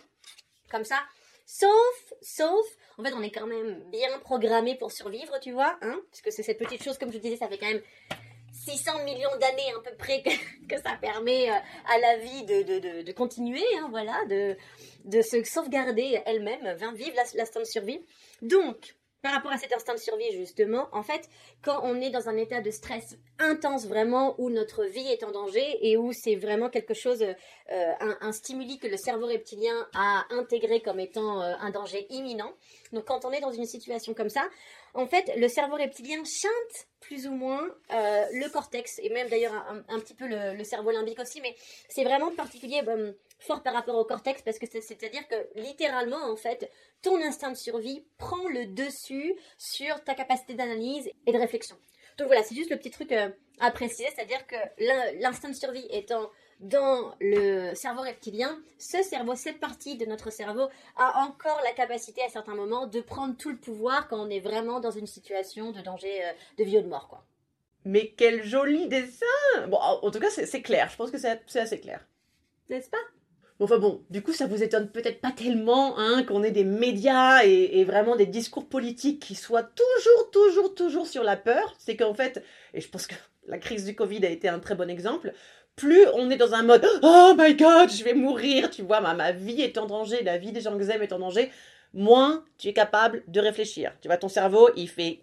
comme 0.69 0.83
ça. 0.83 0.99
Sauf, 1.45 2.13
sauf, 2.21 2.65
en 2.97 3.03
fait, 3.03 3.13
on 3.13 3.21
est 3.21 3.31
quand 3.31 3.47
même 3.47 3.81
bien 3.89 4.19
programmé 4.19 4.75
pour 4.75 4.91
survivre, 4.91 5.39
tu 5.39 5.53
vois, 5.53 5.77
hein, 5.81 5.97
puisque 6.11 6.31
c'est 6.33 6.43
cette 6.43 6.57
petite 6.57 6.83
chose, 6.83 6.97
comme 6.97 7.13
je 7.13 7.19
disais, 7.19 7.37
ça 7.37 7.47
fait 7.47 7.57
quand 7.57 7.67
même 7.67 7.81
600 8.51 9.05
millions 9.05 9.29
d'années 9.39 9.71
à 9.77 9.79
peu 9.79 9.95
près 9.95 10.21
que, 10.69 10.75
ça 10.75 10.97
permet 10.99 11.49
euh, 11.49 11.53
à 11.85 11.99
la 11.99 12.17
vie 12.17 12.43
de, 12.43 13.01
de, 13.01 13.11
continuer, 13.13 13.63
hein, 13.79 13.87
voilà, 13.89 14.25
de, 14.25 14.57
de 15.05 15.21
se 15.21 15.41
sauvegarder 15.45 16.21
elle-même, 16.25 16.75
vivre 16.95 17.15
l'instant 17.35 17.61
de 17.61 17.65
survie. 17.65 18.01
Donc, 18.41 18.97
par 19.21 19.33
rapport 19.33 19.51
à 19.51 19.57
cet 19.57 19.73
instinct 19.73 19.95
de 19.95 19.99
survie, 19.99 20.31
justement, 20.31 20.87
en 20.91 21.01
fait, 21.01 21.29
quand 21.63 21.81
on 21.83 21.99
est 21.99 22.09
dans 22.09 22.29
un 22.29 22.37
état 22.37 22.61
de 22.61 22.69
stress 22.69 23.17
intense 23.39 23.87
vraiment, 23.87 24.35
où 24.39 24.49
notre 24.49 24.83
vie 24.85 25.07
est 25.07 25.23
en 25.23 25.31
danger 25.31 25.77
et 25.81 25.97
où 25.97 26.11
c'est 26.13 26.35
vraiment 26.35 26.69
quelque 26.69 26.93
chose, 26.93 27.21
euh, 27.23 27.93
un, 27.99 28.31
stimuli 28.31 28.77
que 28.77 28.87
le 28.87 28.97
cerveau 28.97 29.25
reptilien 29.25 29.87
a 29.95 30.25
intégré 30.29 30.81
comme 30.81 30.99
étant 30.99 31.41
euh, 31.41 31.53
un 31.59 31.71
danger 31.71 32.05
imminent. 32.09 32.51
Donc 32.93 33.05
quand 33.05 33.25
on 33.25 33.31
est 33.31 33.41
dans 33.41 33.51
une 33.51 33.65
situation 33.65 34.13
comme 34.13 34.29
ça, 34.29 34.47
en 34.97 35.05
fait, 35.05 35.31
le 35.37 35.47
cerveau 35.47 35.75
reptilien 35.75 36.23
chante 36.25 36.87
plus 36.99 37.27
ou 37.27 37.31
moins 37.31 37.63
euh, 37.91 38.25
le 38.33 38.49
cortex 38.49 38.99
et 39.03 39.09
même 39.09 39.29
d'ailleurs 39.29 39.53
un, 39.87 39.99
petit 39.99 40.15
peu 40.15 40.27
le, 40.27 40.63
cerveau 40.63 40.89
limbique 40.89 41.19
aussi, 41.19 41.39
mais 41.39 41.55
c'est 41.87 42.03
vraiment 42.03 42.33
particulier 42.33 42.81
fort 43.39 43.61
par 43.61 43.75
rapport 43.75 43.95
au 43.95 44.05
cortex 44.05 44.41
parce 44.41 44.57
que 44.57 44.65
c'est-à-dire 44.65 45.27
que 45.27 45.35
littéralement 45.55 46.31
en 46.31 46.35
fait 46.35 46.71
ton 47.03 47.15
instinct 47.21 47.51
de 47.51 47.57
survie 47.57 48.07
prend 48.17 48.47
le 48.49 48.65
dessus 48.65 49.35
sur 49.59 50.03
ta 50.03 50.15
capacité 50.15 50.55
d'analyse 50.55 51.07
et 51.27 51.31
de 51.31 51.37
réflexion. 51.37 51.77
Donc 52.17 52.27
voilà, 52.27 52.41
c'est 52.41 52.55
juste 52.55 52.71
le 52.71 52.77
petit 52.77 52.89
truc 52.89 53.11
euh, 53.11 53.29
à 53.59 53.69
préciser, 53.69 54.09
c'est-à-dire 54.15 54.47
que 54.47 54.55
l'instinct 55.21 55.49
de 55.49 55.55
survie 55.55 55.85
étant 55.91 56.31
dans 56.59 57.15
le 57.19 57.73
cerveau 57.75 58.01
reptilien, 58.01 58.57
ce 58.79 59.03
cerveau, 59.03 59.35
cette 59.35 59.59
partie 59.59 59.97
de 59.97 60.05
notre 60.05 60.31
cerveau 60.31 60.69
a 60.95 61.19
encore 61.19 61.61
la 61.63 61.71
capacité 61.71 62.21
à 62.23 62.29
certains 62.29 62.55
moments 62.55 62.87
de 62.87 63.01
prendre 63.01 63.35
tout 63.37 63.49
le 63.49 63.57
pouvoir 63.57 64.07
quand 64.07 64.19
on 64.19 64.29
est 64.29 64.39
vraiment 64.39 64.79
dans 64.79 64.91
une 64.91 65.07
situation 65.07 65.71
de 65.71 65.81
danger 65.81 66.25
euh, 66.25 66.31
de 66.57 66.63
vie 66.63 66.77
ou 66.77 66.81
de 66.81 66.87
mort, 66.87 67.07
quoi. 67.07 67.23
Mais 67.85 68.13
quel 68.17 68.43
joli 68.43 68.87
dessin 68.87 69.25
Bon, 69.69 69.77
en 69.77 70.11
tout 70.11 70.19
cas, 70.19 70.29
c'est 70.29 70.61
clair. 70.61 70.89
Je 70.91 70.97
pense 70.97 71.09
que 71.09 71.17
c'est 71.17 71.59
assez 71.59 71.79
clair. 71.79 72.05
N'est-ce 72.69 72.89
pas? 72.89 72.97
Enfin 73.59 73.79
bon, 73.79 74.03
du 74.11 74.21
coup, 74.21 74.33
ça 74.33 74.45
vous 74.45 74.61
étonne 74.61 74.89
peut-être 74.89 75.19
pas 75.19 75.31
tellement 75.31 75.97
hein, 75.97 76.23
qu'on 76.23 76.43
ait 76.43 76.51
des 76.51 76.63
médias 76.63 77.43
et, 77.43 77.83
vraiment 77.85 78.15
des 78.15 78.27
discours 78.27 78.67
politiques 78.67 79.21
qui 79.21 79.33
soient 79.33 79.63
toujours, 79.63 80.31
toujours, 80.31 80.75
toujours 80.75 81.07
sur 81.07 81.23
la 81.23 81.37
peur. 81.37 81.75
C'est 81.79 81.95
qu'en 81.95 82.13
fait, 82.13 82.43
et 82.73 82.81
je 82.81 82.89
pense 82.89 83.07
que 83.07 83.15
la 83.47 83.57
crise 83.57 83.85
du 83.85 83.95
Covid 83.95 84.25
a 84.25 84.29
été 84.29 84.47
un 84.47 84.59
très 84.59 84.75
bon 84.75 84.89
exemple, 84.89 85.33
plus 85.75 86.05
on 86.13 86.29
est 86.29 86.37
dans 86.37 86.53
un 86.53 86.63
mode 86.63 86.85
Oh 87.03 87.33
my 87.37 87.55
god, 87.55 87.89
je 87.91 88.03
vais 88.03 88.13
mourir, 88.13 88.69
tu 88.69 88.81
vois, 88.81 89.01
ma, 89.01 89.13
ma 89.13 89.31
vie 89.31 89.61
est 89.61 89.77
en 89.77 89.85
danger, 89.85 90.23
la 90.23 90.37
vie 90.37 90.51
des 90.51 90.61
gens 90.61 90.77
que 90.77 90.83
j'aime 90.83 91.01
est 91.01 91.13
en 91.13 91.19
danger, 91.19 91.51
moins 91.93 92.43
tu 92.57 92.67
es 92.67 92.73
capable 92.73 93.23
de 93.27 93.39
réfléchir. 93.39 93.93
Tu 94.01 94.07
vois, 94.07 94.17
ton 94.17 94.29
cerveau, 94.29 94.69
il 94.75 94.89
fait 94.89 95.21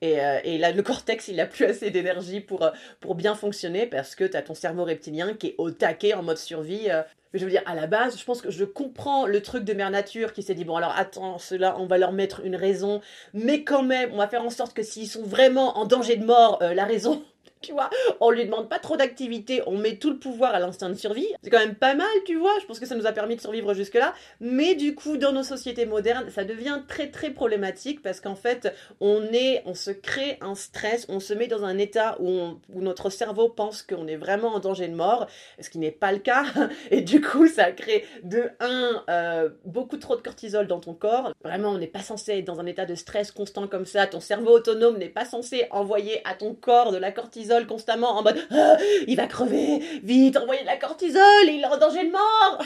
et, 0.00 0.20
euh, 0.20 0.38
et 0.44 0.58
là, 0.58 0.72
le 0.72 0.82
cortex, 0.82 1.28
il 1.28 1.36
n'a 1.36 1.46
plus 1.46 1.64
assez 1.64 1.90
d'énergie 1.90 2.40
pour, 2.40 2.62
euh, 2.62 2.70
pour 3.00 3.14
bien 3.14 3.34
fonctionner 3.34 3.86
parce 3.86 4.14
que 4.14 4.24
tu 4.24 4.36
as 4.36 4.42
ton 4.42 4.54
cerveau 4.54 4.84
reptilien 4.84 5.34
qui 5.34 5.48
est 5.48 5.54
au 5.58 5.70
taquet 5.70 6.14
en 6.14 6.22
mode 6.22 6.38
survie. 6.38 6.88
Euh. 6.88 7.02
Mais 7.32 7.38
je 7.38 7.44
veux 7.44 7.50
dire, 7.50 7.62
à 7.66 7.74
la 7.74 7.86
base, 7.86 8.18
je 8.18 8.24
pense 8.24 8.40
que 8.40 8.50
je 8.50 8.64
comprends 8.64 9.26
le 9.26 9.42
truc 9.42 9.64
de 9.64 9.74
Mère 9.74 9.90
Nature 9.90 10.32
qui 10.32 10.42
s'est 10.42 10.54
dit, 10.54 10.64
bon 10.64 10.76
alors 10.76 10.94
attends, 10.96 11.36
cela, 11.38 11.76
on 11.78 11.86
va 11.86 11.98
leur 11.98 12.12
mettre 12.12 12.40
une 12.42 12.56
raison, 12.56 13.02
mais 13.34 13.64
quand 13.64 13.82
même, 13.82 14.10
on 14.14 14.16
va 14.16 14.28
faire 14.28 14.44
en 14.44 14.50
sorte 14.50 14.72
que 14.72 14.82
s'ils 14.82 15.08
sont 15.08 15.24
vraiment 15.24 15.76
en 15.76 15.84
danger 15.84 16.16
de 16.16 16.24
mort, 16.24 16.58
la 16.62 16.86
raison, 16.86 17.22
tu 17.60 17.72
vois. 17.72 17.90
On 18.20 18.30
lui 18.30 18.44
demande 18.44 18.68
pas 18.68 18.78
trop 18.78 18.96
d'activité, 18.96 19.62
on 19.66 19.76
met 19.76 19.96
tout 19.96 20.10
le 20.10 20.18
pouvoir 20.18 20.54
à 20.54 20.60
l'instinct 20.60 20.88
de 20.88 20.94
survie. 20.94 21.28
C'est 21.42 21.50
quand 21.50 21.58
même 21.58 21.74
pas 21.74 21.94
mal, 21.94 22.06
tu 22.24 22.36
vois. 22.36 22.52
Je 22.60 22.66
pense 22.66 22.78
que 22.78 22.86
ça 22.86 22.94
nous 22.94 23.06
a 23.06 23.12
permis 23.12 23.36
de 23.36 23.40
survivre 23.40 23.74
jusque-là. 23.74 24.14
Mais 24.40 24.74
du 24.74 24.94
coup, 24.94 25.16
dans 25.16 25.32
nos 25.32 25.42
sociétés 25.42 25.86
modernes, 25.86 26.30
ça 26.30 26.44
devient 26.44 26.80
très 26.86 27.10
très 27.10 27.30
problématique 27.30 28.02
parce 28.02 28.20
qu'en 28.20 28.34
fait, 28.34 28.74
on 29.00 29.22
est, 29.32 29.62
on 29.66 29.74
se 29.74 29.90
crée 29.90 30.38
un 30.40 30.54
stress, 30.54 31.06
on 31.08 31.20
se 31.20 31.34
met 31.34 31.46
dans 31.46 31.64
un 31.64 31.78
état 31.78 32.16
où, 32.20 32.58
notre 32.74 33.10
cerveau 33.10 33.48
pense 33.48 33.82
qu'on 33.82 34.06
est 34.06 34.16
vraiment 34.16 34.54
en 34.54 34.60
danger 34.60 34.88
de 34.88 34.94
mort, 34.94 35.26
ce 35.60 35.70
qui 35.70 35.78
n'est 35.78 35.90
pas 35.90 36.12
le 36.12 36.18
cas. 36.18 36.44
Et 36.90 37.02
du 37.02 37.20
coup, 37.20 37.46
ça 37.46 37.72
crée 37.72 38.04
de 38.22 38.50
un 38.60 39.04
euh, 39.10 39.48
beaucoup 39.64 39.96
trop 39.96 40.16
de 40.16 40.22
cortisol 40.22 40.66
dans 40.66 40.80
ton 40.80 40.94
corps. 40.94 41.32
Vraiment, 41.44 41.70
on 41.70 41.78
n'est 41.78 41.86
pas 41.86 42.00
censé 42.00 42.38
être 42.38 42.44
dans 42.44 42.60
un 42.60 42.66
état 42.66 42.86
de 42.86 42.94
stress 42.94 43.32
constant 43.32 43.66
comme 43.66 43.86
ça. 43.86 44.06
Ton 44.06 44.20
cerveau 44.20 44.56
autonome 44.56 44.98
n'est 44.98 45.08
pas 45.08 45.24
censé 45.24 45.66
envoyer 45.70 46.20
à 46.28 46.34
ton 46.34 46.54
corps 46.54 46.92
de 46.92 46.98
la 46.98 47.12
cortisol 47.12 47.47
constamment 47.66 48.18
en 48.18 48.22
mode 48.22 48.38
ah, 48.50 48.76
il 49.06 49.16
va 49.16 49.26
crever, 49.26 49.78
vite, 50.02 50.36
envoyez 50.36 50.62
de 50.62 50.66
la 50.66 50.76
cortisol, 50.76 51.22
il 51.44 51.60
est 51.60 51.66
en 51.66 51.78
danger 51.78 52.04
de 52.04 52.12
mort. 52.12 52.62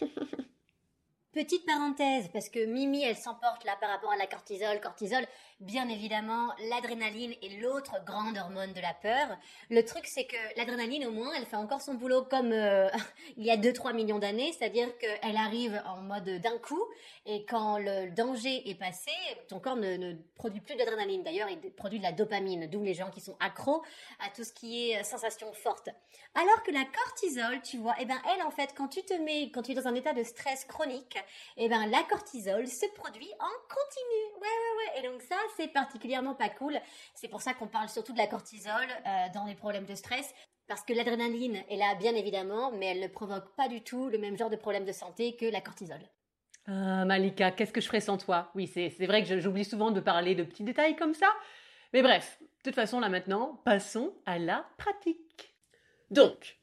Petite 1.32 1.64
parenthèse, 1.64 2.28
parce 2.32 2.48
que 2.48 2.64
Mimi, 2.64 3.04
elle 3.04 3.16
s'emporte 3.16 3.62
là 3.64 3.76
par 3.80 3.88
rapport 3.88 4.10
à 4.10 4.16
la 4.16 4.26
cortisol. 4.26 4.80
Cortisol, 4.80 5.24
bien 5.60 5.88
évidemment, 5.88 6.52
l'adrénaline 6.68 7.34
est 7.40 7.60
l'autre 7.60 8.04
grande 8.04 8.36
hormone 8.36 8.72
de 8.72 8.80
la 8.80 8.94
peur. 8.94 9.38
Le 9.70 9.84
truc, 9.84 10.08
c'est 10.08 10.24
que 10.24 10.34
l'adrénaline, 10.56 11.06
au 11.06 11.12
moins, 11.12 11.32
elle 11.36 11.46
fait 11.46 11.54
encore 11.54 11.82
son 11.82 11.94
boulot 11.94 12.24
comme 12.24 12.50
euh, 12.50 12.88
il 13.36 13.44
y 13.44 13.50
a 13.52 13.56
2-3 13.56 13.94
millions 13.94 14.18
d'années, 14.18 14.52
c'est-à-dire 14.58 14.88
qu'elle 14.98 15.36
arrive 15.36 15.80
en 15.86 15.98
mode 15.98 16.28
d'un 16.40 16.58
coup, 16.58 16.82
et 17.26 17.46
quand 17.46 17.78
le 17.78 18.10
danger 18.10 18.68
est 18.68 18.74
passé, 18.74 19.12
ton 19.48 19.60
corps 19.60 19.76
ne, 19.76 20.14
produit 20.34 20.60
plus 20.60 20.74
d'adrénaline. 20.74 21.22
D'ailleurs, 21.22 21.48
il 21.48 21.60
produit 21.74 22.00
de 22.00 22.04
la 22.04 22.12
dopamine, 22.12 22.66
d'où 22.66 22.82
les 22.82 22.94
gens 22.94 23.10
qui 23.10 23.20
sont 23.20 23.36
accros 23.38 23.84
à 24.18 24.30
tout 24.30 24.42
ce 24.42 24.52
qui 24.52 24.90
est 24.90 25.04
sensation 25.04 25.52
forte. 25.52 25.90
Alors 26.34 26.64
que 26.64 26.72
la 26.72 26.84
cortisol, 26.84 27.62
tu 27.62 27.76
vois, 27.78 27.94
eh 28.00 28.04
ben 28.04 28.18
elle, 28.34 28.42
en 28.42 28.50
fait, 28.50 28.74
quand 28.76 28.88
tu 28.88 29.02
te 29.02 29.14
mets, 29.14 29.52
quand 29.52 29.62
tu 29.62 29.72
es 29.72 29.74
dans 29.74 29.86
un 29.86 29.94
état 29.94 30.12
de 30.12 30.24
stress 30.24 30.64
chronique, 30.64 31.18
eh 31.56 31.68
ben 31.68 31.86
la 31.86 32.02
cortisol 32.04 32.66
se 32.66 32.86
produit 32.94 33.30
en 33.38 33.74
continu. 33.74 34.40
Ouais, 34.40 34.48
ouais, 34.48 34.76
ouais. 34.78 35.00
Et 35.00 35.08
donc 35.08 35.22
ça, 35.22 35.36
c'est 35.56 35.68
particulièrement 35.68 36.34
pas 36.34 36.48
cool. 36.48 36.78
C'est 37.14 37.28
pour 37.28 37.42
ça 37.42 37.54
qu'on 37.54 37.68
parle 37.68 37.88
surtout 37.88 38.12
de 38.12 38.18
la 38.18 38.26
cortisol 38.26 38.86
euh, 39.06 39.26
dans 39.34 39.44
les 39.44 39.54
problèmes 39.54 39.86
de 39.86 39.94
stress. 39.94 40.32
Parce 40.66 40.82
que 40.82 40.92
l'adrénaline 40.92 41.64
est 41.68 41.76
là, 41.76 41.96
bien 41.96 42.14
évidemment, 42.14 42.70
mais 42.70 42.86
elle 42.86 43.00
ne 43.00 43.08
provoque 43.08 43.56
pas 43.56 43.66
du 43.66 43.82
tout 43.82 44.08
le 44.08 44.18
même 44.18 44.38
genre 44.38 44.50
de 44.50 44.56
problème 44.56 44.84
de 44.84 44.92
santé 44.92 45.34
que 45.34 45.46
la 45.46 45.60
cortisol. 45.60 45.98
Ah, 46.66 47.04
Malika, 47.04 47.50
qu'est-ce 47.50 47.72
que 47.72 47.80
je 47.80 47.86
ferais 47.86 48.00
sans 48.00 48.18
toi? 48.18 48.52
Oui, 48.54 48.68
c'est 48.68 48.88
vrai 49.06 49.24
que 49.24 49.40
j'oublie 49.40 49.64
souvent 49.64 49.90
de 49.90 49.98
parler 49.98 50.36
de 50.36 50.44
petits 50.44 50.62
détails 50.62 50.94
comme 50.94 51.14
ça. 51.14 51.26
Mais 51.92 52.02
bref, 52.02 52.38
de 52.40 52.70
toute 52.70 52.76
façon, 52.76 53.00
là 53.00 53.08
maintenant, 53.08 53.60
passons 53.64 54.14
à 54.26 54.38
la 54.38 54.64
pratique. 54.78 55.56
Donc, 56.10 56.60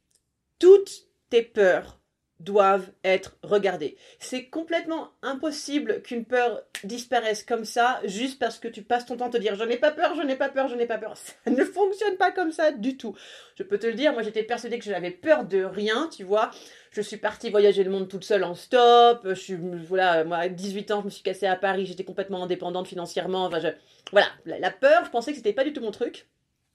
toutes 0.59 1.03
tes 1.29 1.41
peurs 1.41 1.99
doivent 2.39 2.91
être 3.03 3.37
regardées. 3.41 3.97
C'est 4.19 4.45
complètement 4.45 5.09
impossible 5.21 6.01
qu'une 6.01 6.25
peur 6.25 6.61
disparaisse 6.83 7.43
comme 7.43 7.65
ça 7.65 7.99
juste 8.03 8.39
parce 8.39 8.59
que 8.59 8.67
tu 8.67 8.83
passes 8.83 9.05
ton 9.05 9.17
temps 9.17 9.27
à 9.27 9.29
te 9.29 9.37
dire 9.37 9.55
je 9.55 9.63
n'ai 9.63 9.77
pas 9.77 9.91
peur, 9.91 10.15
je 10.15 10.21
n'ai 10.21 10.35
pas 10.35 10.49
peur, 10.49 10.67
je 10.67 10.75
n'ai 10.75 10.85
pas 10.85 10.97
peur. 10.97 11.17
Ça 11.17 11.33
ne 11.49 11.63
fonctionne 11.63 12.15
pas 12.17 12.31
comme 12.31 12.51
ça 12.51 12.71
du 12.71 12.97
tout. 12.97 13.15
Je 13.55 13.63
peux 13.63 13.79
te 13.79 13.87
le 13.87 13.93
dire, 13.93 14.13
moi 14.13 14.21
j'étais 14.21 14.43
persuadée 14.43 14.77
que 14.77 14.85
je 14.85 14.91
n'avais 14.91 15.11
peur 15.11 15.45
de 15.45 15.63
rien, 15.63 16.09
tu 16.15 16.23
vois. 16.23 16.51
Je 16.91 17.01
suis 17.01 17.17
partie 17.17 17.49
voyager 17.49 17.83
le 17.83 17.91
monde 17.91 18.07
toute 18.07 18.23
seule 18.23 18.43
en 18.43 18.53
stop. 18.53 19.21
Je 19.23 19.33
suis, 19.33 19.55
voilà, 19.55 20.23
moi 20.23 20.37
à 20.37 20.49
18 20.49 20.91
ans, 20.91 20.99
je 21.01 21.05
me 21.05 21.09
suis 21.09 21.23
cassée 21.23 21.47
à 21.47 21.55
Paris, 21.55 21.85
j'étais 21.85 22.03
complètement 22.03 22.43
indépendante 22.43 22.87
financièrement. 22.87 23.45
Enfin, 23.45 23.59
je, 23.59 23.69
voilà, 24.11 24.27
la, 24.45 24.59
la 24.59 24.71
peur, 24.71 25.05
je 25.05 25.09
pensais 25.09 25.31
que 25.31 25.37
c'était 25.37 25.53
pas 25.53 25.63
du 25.63 25.73
tout 25.73 25.81
mon 25.81 25.91
truc. 25.91 26.27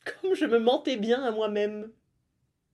Comme 0.21 0.35
je 0.35 0.47
me 0.47 0.59
mentais 0.59 0.97
bien 0.97 1.23
à 1.23 1.31
moi-même. 1.31 1.91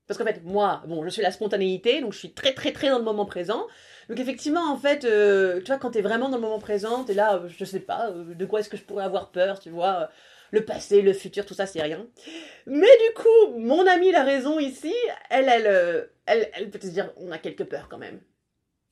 Parce 0.09 0.17
qu'en 0.17 0.25
fait, 0.25 0.43
moi, 0.43 0.83
bon, 0.87 1.05
je 1.05 1.11
suis 1.11 1.23
la 1.23 1.31
spontanéité, 1.31 2.00
donc 2.00 2.15
je 2.15 2.19
suis 2.19 2.33
très 2.33 2.55
très 2.55 2.73
très 2.73 2.88
dans 2.88 2.99
le 2.99 3.05
moment 3.05 3.27
présent. 3.27 3.67
Donc 4.09 4.19
effectivement, 4.19 4.73
en 4.73 4.77
fait, 4.77 5.05
euh, 5.05 5.61
tu 5.61 5.67
vois, 5.67 5.77
quand 5.77 5.91
t'es 5.91 6.00
vraiment 6.00 6.31
dans 6.31 6.38
le 6.38 6.43
moment 6.43 6.59
présent, 6.59 7.05
t'es 7.05 7.12
là, 7.12 7.37
euh, 7.37 7.49
je 7.49 7.65
sais 7.67 7.81
pas, 7.81 8.11
euh, 8.11 8.35
de 8.35 8.47
quoi 8.47 8.61
est-ce 8.61 8.71
que 8.71 8.79
je 8.79 8.85
pourrais 8.85 9.05
avoir 9.05 9.31
peur, 9.31 9.61
tu 9.61 9.69
vois 9.69 10.09
le 10.50 10.65
passé, 10.65 11.03
le 11.03 11.12
futur, 11.12 11.45
tout 11.45 11.53
ça, 11.53 11.67
c'est 11.67 11.83
rien. 11.83 12.07
Mais 12.65 12.87
du 12.87 13.23
coup, 13.23 13.59
mon 13.59 13.87
amie 13.87 14.11
la 14.11 14.25
raison 14.25 14.59
ici, 14.59 14.95
elle, 15.29 15.47
elle, 15.47 16.09
elle, 16.25 16.50
elle 16.55 16.71
peut 16.71 16.79
te 16.79 16.87
dire, 16.87 17.12
on 17.19 17.31
a 17.31 17.37
quelques 17.37 17.65
peurs 17.65 17.91
quand 17.91 17.99
même. 17.99 18.19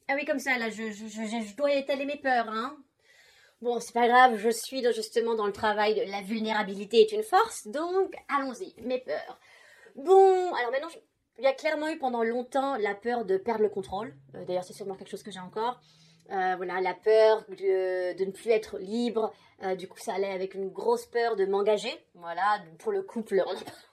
Ah 0.08 0.12
oui, 0.16 0.26
comme 0.26 0.38
ça, 0.38 0.58
là, 0.58 0.68
je, 0.68 0.92
je, 0.92 1.06
je, 1.08 1.48
je 1.48 1.56
dois 1.56 1.72
étaler 1.72 2.04
mes 2.04 2.18
peurs, 2.18 2.50
hein. 2.50 2.76
Bon, 3.62 3.80
c'est 3.80 3.94
pas 3.94 4.06
grave, 4.06 4.36
je 4.36 4.50
suis 4.50 4.84
justement 4.92 5.34
dans 5.34 5.46
le 5.46 5.52
travail 5.52 5.94
de 5.94 6.10
la 6.10 6.20
vulnérabilité 6.20 7.00
est 7.00 7.12
une 7.12 7.22
force, 7.22 7.66
donc 7.68 8.14
allons-y, 8.28 8.74
mes 8.82 8.98
peurs. 8.98 9.38
Bon, 9.96 10.52
alors 10.54 10.70
maintenant, 10.70 10.88
il 11.38 11.44
y 11.44 11.46
a 11.46 11.54
clairement 11.54 11.88
eu 11.88 11.98
pendant 11.98 12.22
longtemps 12.22 12.76
la 12.76 12.94
peur 12.94 13.24
de 13.24 13.38
perdre 13.38 13.62
le 13.62 13.70
contrôle. 13.70 14.14
Euh, 14.34 14.44
d'ailleurs, 14.44 14.64
c'est 14.64 14.74
sûrement 14.74 14.94
quelque 14.94 15.08
chose 15.08 15.22
que 15.22 15.30
j'ai 15.30 15.40
encore. 15.40 15.80
Euh, 16.30 16.54
voilà, 16.56 16.80
la 16.82 16.92
peur 16.92 17.44
de, 17.48 18.24
ne 18.24 18.30
plus 18.30 18.50
être 18.50 18.78
libre. 18.78 19.32
Euh, 19.62 19.74
du 19.74 19.88
coup, 19.88 19.98
ça 19.98 20.12
allait 20.14 20.30
avec 20.30 20.54
une 20.54 20.68
grosse 20.68 21.06
peur 21.06 21.34
de 21.34 21.46
m'engager. 21.46 21.92
Voilà, 22.14 22.60
pour 22.78 22.92
le 22.92 23.02
couple, 23.02 23.42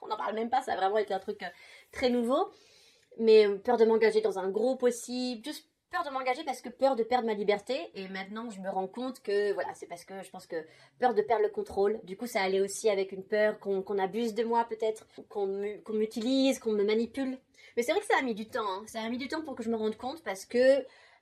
on 0.01 0.07
n'en 0.07 0.17
parle 0.17 0.35
même 0.35 0.49
pas, 0.49 0.61
ça 0.61 0.73
a 0.73 0.75
vraiment 0.75 0.97
été 0.97 1.13
un 1.13 1.19
truc 1.19 1.41
très 1.93 2.09
nouveau. 2.09 2.49
Mais 3.19 3.47
peur 3.59 3.77
de 3.77 3.85
m'engager 3.85 4.19
dans 4.19 4.39
un 4.39 4.49
groupe 4.49 4.83
aussi, 4.83 5.41
juste 5.45 5.69
peur 5.93 6.03
de 6.03 6.09
m'engager 6.09 6.43
parce 6.43 6.59
que 6.59 6.69
peur 6.69 6.95
de 6.95 7.03
perdre 7.03 7.27
ma 7.27 7.35
liberté. 7.35 7.91
Et 7.93 8.07
maintenant, 8.07 8.49
je 8.49 8.59
me 8.59 8.69
rends 8.69 8.87
compte 8.87 9.21
que 9.21 9.53
voilà, 9.53 9.69
c'est 9.75 9.85
parce 9.85 10.03
que 10.03 10.23
je 10.23 10.29
pense 10.31 10.47
que 10.47 10.65
peur 10.99 11.13
de 11.13 11.21
perdre 11.21 11.43
le 11.43 11.49
contrôle. 11.49 11.99
Du 12.03 12.17
coup, 12.17 12.25
ça 12.25 12.41
allait 12.41 12.61
aussi 12.61 12.89
avec 12.89 13.11
une 13.11 13.23
peur 13.23 13.59
qu'on 13.59 13.99
abuse 13.99 14.33
de 14.33 14.43
moi 14.43 14.65
peut-être, 14.65 15.05
qu'on 15.29 15.47
m'utilise, 15.93 16.57
qu'on 16.59 16.71
me 16.71 16.83
manipule. 16.83 17.37
Mais 17.77 17.83
c'est 17.83 17.91
vrai 17.91 18.01
que 18.01 18.07
ça 18.07 18.17
a 18.19 18.23
mis 18.23 18.33
du 18.33 18.47
temps. 18.47 18.67
Hein. 18.67 18.83
Ça 18.87 19.01
a 19.01 19.09
mis 19.09 19.19
du 19.19 19.27
temps 19.27 19.43
pour 19.43 19.55
que 19.55 19.63
je 19.63 19.69
me 19.69 19.75
rende 19.75 19.95
compte 19.95 20.23
parce 20.23 20.45
que 20.45 20.79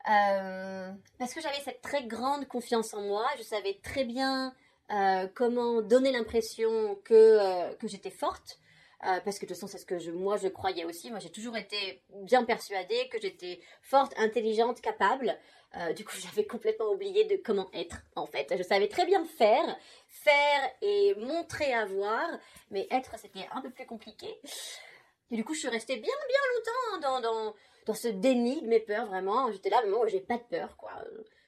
euh, 0.09 0.91
parce 1.19 1.33
que 1.33 1.41
j'avais 1.41 1.59
cette 1.63 1.81
très 1.81 2.05
grande 2.05 2.47
confiance 2.47 2.93
en 2.93 3.01
moi. 3.01 3.25
Je 3.37 3.43
savais 3.43 3.77
très 3.83 4.05
bien 4.05 4.53
euh, 4.91 5.27
comment 5.35 5.81
donner 5.81 6.13
l'impression 6.13 6.95
que 7.03 7.13
euh, 7.13 7.73
que 7.75 7.89
j'étais 7.89 8.09
forte. 8.09 8.57
Euh, 9.03 9.19
parce 9.25 9.39
que 9.39 9.45
de 9.45 9.49
toute 9.49 9.57
façon, 9.57 9.67
c'est 9.67 9.79
ce 9.79 9.85
que 9.85 10.11
moi 10.11 10.37
je 10.37 10.47
croyais 10.47 10.85
aussi. 10.85 11.09
Moi, 11.09 11.19
j'ai 11.19 11.31
toujours 11.31 11.57
été 11.57 12.03
bien 12.23 12.43
persuadée 12.43 13.09
que 13.09 13.19
j'étais 13.19 13.59
forte, 13.81 14.13
intelligente, 14.17 14.79
capable. 14.81 15.35
Euh, 15.77 15.93
du 15.93 16.05
coup, 16.05 16.13
j'avais 16.19 16.45
complètement 16.45 16.91
oublié 16.91 17.25
de 17.25 17.37
comment 17.37 17.69
être, 17.73 18.03
en 18.15 18.27
fait. 18.27 18.53
Je 18.55 18.63
savais 18.63 18.87
très 18.87 19.05
bien 19.05 19.25
faire, 19.25 19.77
faire 20.07 20.71
et 20.81 21.15
montrer 21.15 21.73
avoir, 21.73 22.27
mais 22.69 22.87
être, 22.91 23.17
c'était 23.17 23.47
un 23.51 23.61
peu 23.61 23.71
plus 23.71 23.85
compliqué. 23.85 24.39
Et 25.31 25.35
du 25.35 25.43
coup, 25.43 25.53
je 25.53 25.59
suis 25.61 25.69
restée 25.69 25.95
bien, 25.95 26.13
bien 26.27 26.99
longtemps 26.99 27.21
dans, 27.21 27.21
dans, 27.21 27.55
dans 27.87 27.93
ce 27.93 28.09
déni 28.09 28.61
de 28.61 28.67
mes 28.67 28.81
peurs, 28.81 29.07
vraiment. 29.07 29.51
J'étais 29.51 29.69
là, 29.69 29.81
mais 29.83 29.89
moi, 29.89 30.05
j'ai 30.07 30.19
pas 30.19 30.37
de 30.37 30.43
peur, 30.43 30.75
quoi. 30.77 30.91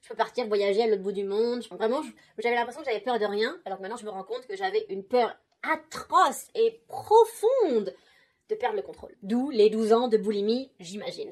Je 0.01 0.10
peux 0.10 0.15
partir 0.15 0.48
voyager 0.48 0.83
à 0.83 0.88
l'autre 0.88 1.03
bout 1.03 1.12
du 1.12 1.24
monde. 1.24 1.63
Vraiment, 1.69 2.01
j'avais 2.39 2.55
l'impression 2.55 2.81
que 2.81 2.89
j'avais 2.89 3.03
peur 3.03 3.19
de 3.19 3.25
rien, 3.25 3.60
alors 3.65 3.77
que 3.77 3.83
maintenant, 3.83 3.98
je 3.98 4.05
me 4.05 4.10
rends 4.10 4.24
compte 4.24 4.48
que 4.48 4.55
j'avais 4.55 4.86
une 4.89 5.03
peur 5.03 5.36
atroce 5.63 6.48
et 6.55 6.82
profonde 6.88 7.93
de 8.50 8.55
perdre 8.55 8.75
le 8.75 8.82
contrôle. 8.82 9.15
D'où 9.24 9.50
les 9.50 9.70
12 9.70 9.93
ans 9.93 10.08
de 10.08 10.17
boulimie, 10.17 10.72
j'imagine. 10.79 11.32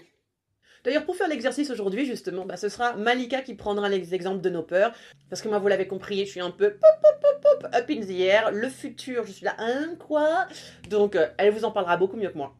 D'ailleurs, 0.83 1.05
pour 1.05 1.15
faire 1.15 1.27
l'exercice 1.27 1.69
aujourd'hui, 1.69 2.05
justement, 2.05 2.45
bah, 2.45 2.57
ce 2.57 2.67
sera 2.67 2.93
Malika 2.93 3.41
qui 3.41 3.53
prendra 3.53 3.87
les 3.87 4.15
exemples 4.15 4.41
de 4.41 4.49
nos 4.49 4.63
peurs. 4.63 4.93
Parce 5.29 5.41
que 5.41 5.47
moi, 5.47 5.59
vous 5.59 5.67
l'avez 5.67 5.87
compris, 5.87 6.25
je 6.25 6.31
suis 6.31 6.39
un 6.39 6.49
peu 6.49 6.71
pop, 6.71 6.91
pop, 7.03 7.21
pop, 7.21 7.61
pop, 7.61 7.75
up 7.75 7.89
in 7.89 8.01
the 8.01 8.19
air. 8.19 8.51
Le 8.51 8.67
futur, 8.67 9.25
je 9.25 9.31
suis 9.31 9.45
là, 9.45 9.55
hein, 9.59 9.95
quoi? 9.99 10.47
Donc, 10.89 11.15
euh, 11.15 11.27
elle 11.37 11.53
vous 11.53 11.65
en 11.65 11.71
parlera 11.71 11.97
beaucoup 11.97 12.17
mieux 12.17 12.29
que 12.29 12.37
moi. 12.37 12.55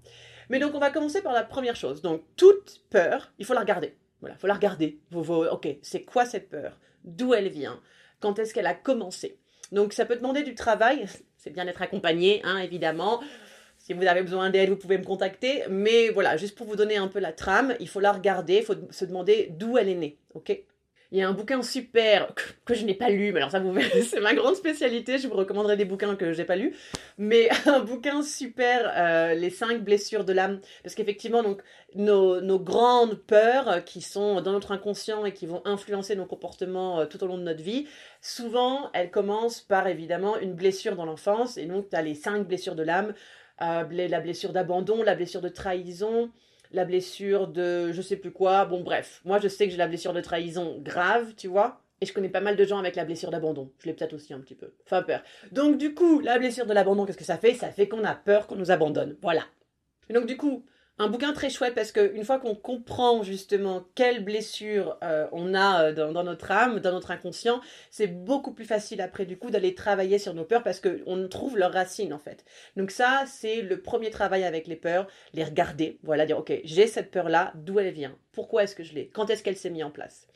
Mais 0.50 0.60
donc, 0.60 0.76
on 0.76 0.80
va 0.80 0.92
commencer 0.92 1.22
par 1.22 1.34
la 1.34 1.44
première 1.44 1.76
chose. 1.76 2.02
Donc, 2.02 2.24
toute 2.36 2.84
peur, 2.92 3.34
il 3.40 3.46
faut 3.46 3.54
la 3.54 3.62
regarder. 3.62 3.96
Voilà, 4.20 4.36
il 4.36 4.40
faut 4.40 4.48
la 4.48 4.54
regarder. 4.54 5.00
ok, 5.14 5.68
c'est 5.82 6.04
quoi 6.04 6.26
cette 6.26 6.50
peur? 6.50 6.80
D'où 7.04 7.34
elle 7.34 7.50
vient? 7.50 7.82
Quand 8.20 8.38
est-ce 8.38 8.54
qu'elle 8.54 8.68
a 8.68 8.76
commencé? 8.76 9.40
Donc, 9.72 9.94
ça 9.94 10.06
peut 10.06 10.16
demander 10.16 10.44
du 10.44 10.54
travail 10.54 11.06
c'est 11.42 11.50
bien 11.50 11.66
d'être 11.66 11.82
accompagné, 11.82 12.42
hein, 12.44 12.60
évidemment. 12.60 13.20
Si 13.80 13.94
vous 13.94 14.06
avez 14.06 14.22
besoin 14.22 14.52
d'aide, 14.52 14.70
vous 14.70 14.76
pouvez 14.76 15.00
me 15.00 15.04
contacter. 15.04 15.64
Mais 15.70 16.10
voilà, 16.10 16.38
juste 16.38 16.56
pour 16.56 16.68
vous 16.68 16.76
donner 16.76 16.98
un 16.98 17.08
peu 17.08 17.20
la 17.20 17.34
trame, 17.34 17.74
il 17.80 17.88
faut 17.88 18.00
la 18.00 18.12
regarder, 18.12 18.58
il 18.58 18.64
faut 18.64 18.76
se 18.92 19.06
demander 19.06 19.48
d'où 19.50 19.76
elle 19.76 19.90
est 19.90 19.96
née. 19.96 20.18
Il 21.12 21.18
y 21.18 21.22
a 21.24 21.28
un 21.28 21.34
bouquin 21.34 21.64
super 21.64 22.34
que, 22.64 22.76
je 22.76 22.86
n'ai 22.86 22.94
pas 22.94 23.10
lu, 23.10 23.32
mais 23.32 23.40
alors 23.40 23.50
ça 23.50 23.60
vous 23.60 23.76
c'est 24.04 24.22
ma 24.22 24.36
grande 24.36 24.56
spécialité. 24.56 25.18
Je 25.18 25.28
vous 25.28 25.34
recommanderai 25.34 25.78
des 25.78 25.86
bouquins 25.86 26.16
que 26.16 26.32
j'ai 26.32 26.46
pas 26.46 26.56
lus, 26.56 26.76
mais 27.18 27.50
un 27.66 27.80
bouquin 27.80 28.22
super, 28.24 28.92
euh, 28.96 29.34
les 29.34 29.50
cinq 29.50 29.84
blessures 29.84 30.26
de 30.26 30.34
l'âme, 30.34 30.60
parce 30.84 30.96
qu'effectivement 30.96 31.44
donc 31.44 31.62
nos, 31.96 32.42
nos, 32.42 32.60
grandes 32.60 33.16
peurs 33.16 33.70
euh, 33.70 33.80
qui 33.80 34.02
sont 34.02 34.42
dans 34.42 34.52
notre 34.52 34.72
inconscient 34.72 35.26
et 35.26 35.34
qui 35.34 35.46
vont 35.46 35.62
influencer 35.66 36.16
nos 36.16 36.26
comportements 36.26 37.02
euh, 37.02 37.06
tout 37.06 37.24
au 37.24 37.28
long 37.28 37.38
de 37.38 37.44
notre 37.44 37.62
vie, 37.62 37.88
souvent 38.22 38.90
elles 38.94 39.12
commencent 39.12 39.62
par 39.62 39.88
évidemment 39.88 40.38
une 40.38 40.54
blessure 40.54 40.96
dans 40.96 41.06
l'enfance, 41.06 41.58
et 41.58 41.66
donc 41.66 41.90
tu 41.90 41.96
as 41.96 42.02
les 42.02 42.16
cinq 42.16 42.48
blessures 42.48 42.76
de 42.76 42.84
l'âme, 42.84 43.14
la 43.60 44.20
blessure 44.20 44.54
d'abandon, 44.54 45.04
la 45.04 45.14
blessure 45.14 45.42
de 45.42 45.50
trahison, 45.50 46.32
la 46.72 46.86
blessure 46.86 47.48
de 47.48 47.92
je 47.92 48.02
sais 48.02 48.16
plus 48.16 48.32
quoi. 48.32 48.66
Bon, 48.66 48.82
bref, 48.82 49.22
moi 49.26 49.40
je 49.40 49.48
sais 49.48 49.66
que 49.66 49.72
j'ai 49.72 49.78
la 49.78 49.88
blessure 49.88 50.14
de 50.14 50.22
trahison 50.22 50.80
grave, 50.82 51.34
tu 51.36 51.48
vois. 51.48 51.81
Et 52.02 52.06
je 52.06 52.14
connais 52.14 52.30
pas 52.30 52.42
mal 52.42 52.56
de 52.56 52.66
gens 52.66 52.80
avec 52.80 52.96
la 52.96 53.06
blessure 53.06 53.30
d'abandon. 53.30 53.72
Je 53.80 53.86
l'ai 53.86 53.94
peut-être 53.94 54.14
aussi 54.14 54.34
un 54.34 54.40
petit 54.40 54.56
peu. 54.56 54.74
Enfin, 54.86 55.04
peur. 55.04 55.22
Donc, 55.52 55.78
du 55.78 55.94
coup, 55.94 56.20
la 56.20 56.40
blessure 56.40 56.66
de 56.66 56.74
l'abandon, 56.74 57.06
qu'est-ce 57.06 57.18
que 57.18 57.24
ça 57.24 57.38
fait? 57.38 57.54
Ça 57.54 57.70
fait 57.70 57.88
qu'on 57.88 58.04
a 58.04 58.16
peur 58.16 58.48
qu'on 58.48 58.56
nous 58.56 58.72
abandonne. 58.72 59.18
Voilà. 59.22 59.44
Et 60.10 60.14
donc, 60.14 60.26
du 60.26 60.36
coup, 60.36 60.66
un 61.02 61.08
bouquin 61.08 61.34
très 61.34 61.50
chouette 61.50 61.74
parce 61.74 61.92
qu'une 61.92 62.24
fois 62.24 62.40
qu'on 62.40 62.54
comprend 62.54 63.24
justement 63.24 63.86
quelles 63.96 64.24
blessures 64.24 64.98
euh, 65.04 65.28
on 65.32 65.54
a 65.56 65.86
euh, 65.86 65.94
dans, 65.94 66.24
notre 66.24 66.52
âme, 66.52 66.80
dans 66.80 66.92
notre 66.92 67.12
inconscient, 67.12 67.60
c'est 67.90 68.08
beaucoup 68.08 68.54
plus 68.54 68.66
facile 68.66 69.02
après 69.02 69.26
du 69.26 69.38
coup 69.38 69.50
d'aller 69.50 69.74
travailler 69.74 70.20
sur 70.20 70.34
nos 70.34 70.44
peurs 70.44 70.62
parce 70.64 70.80
qu'on 70.80 71.28
trouve 71.28 71.58
leurs 71.58 71.74
racines 71.74 72.14
en 72.14 72.20
fait. 72.20 72.46
Donc 72.76 72.92
ça, 72.92 73.24
c'est 73.26 73.62
le 73.62 73.82
premier 73.82 74.12
travail 74.12 74.44
avec 74.44 74.68
les 74.68 74.76
peurs, 74.76 75.08
les 75.34 75.44
regarder, 75.44 75.98
voilà, 76.04 76.26
dire 76.26 76.38
ok, 76.38 76.54
j'ai 76.64 76.86
cette 76.86 77.10
peur-là, 77.10 77.52
d'où 77.56 77.80
elle 77.80 77.94
vient, 77.94 78.16
pourquoi 78.32 78.64
est-ce 78.64 78.76
que 78.76 78.84
je 78.84 78.94
l'ai, 78.94 79.08
quand 79.08 79.30
est-ce 79.32 79.42
qu'elle 79.42 79.58
s'est 79.58 79.72
mise 79.72 79.84
en 79.84 79.92
place? 79.92 80.28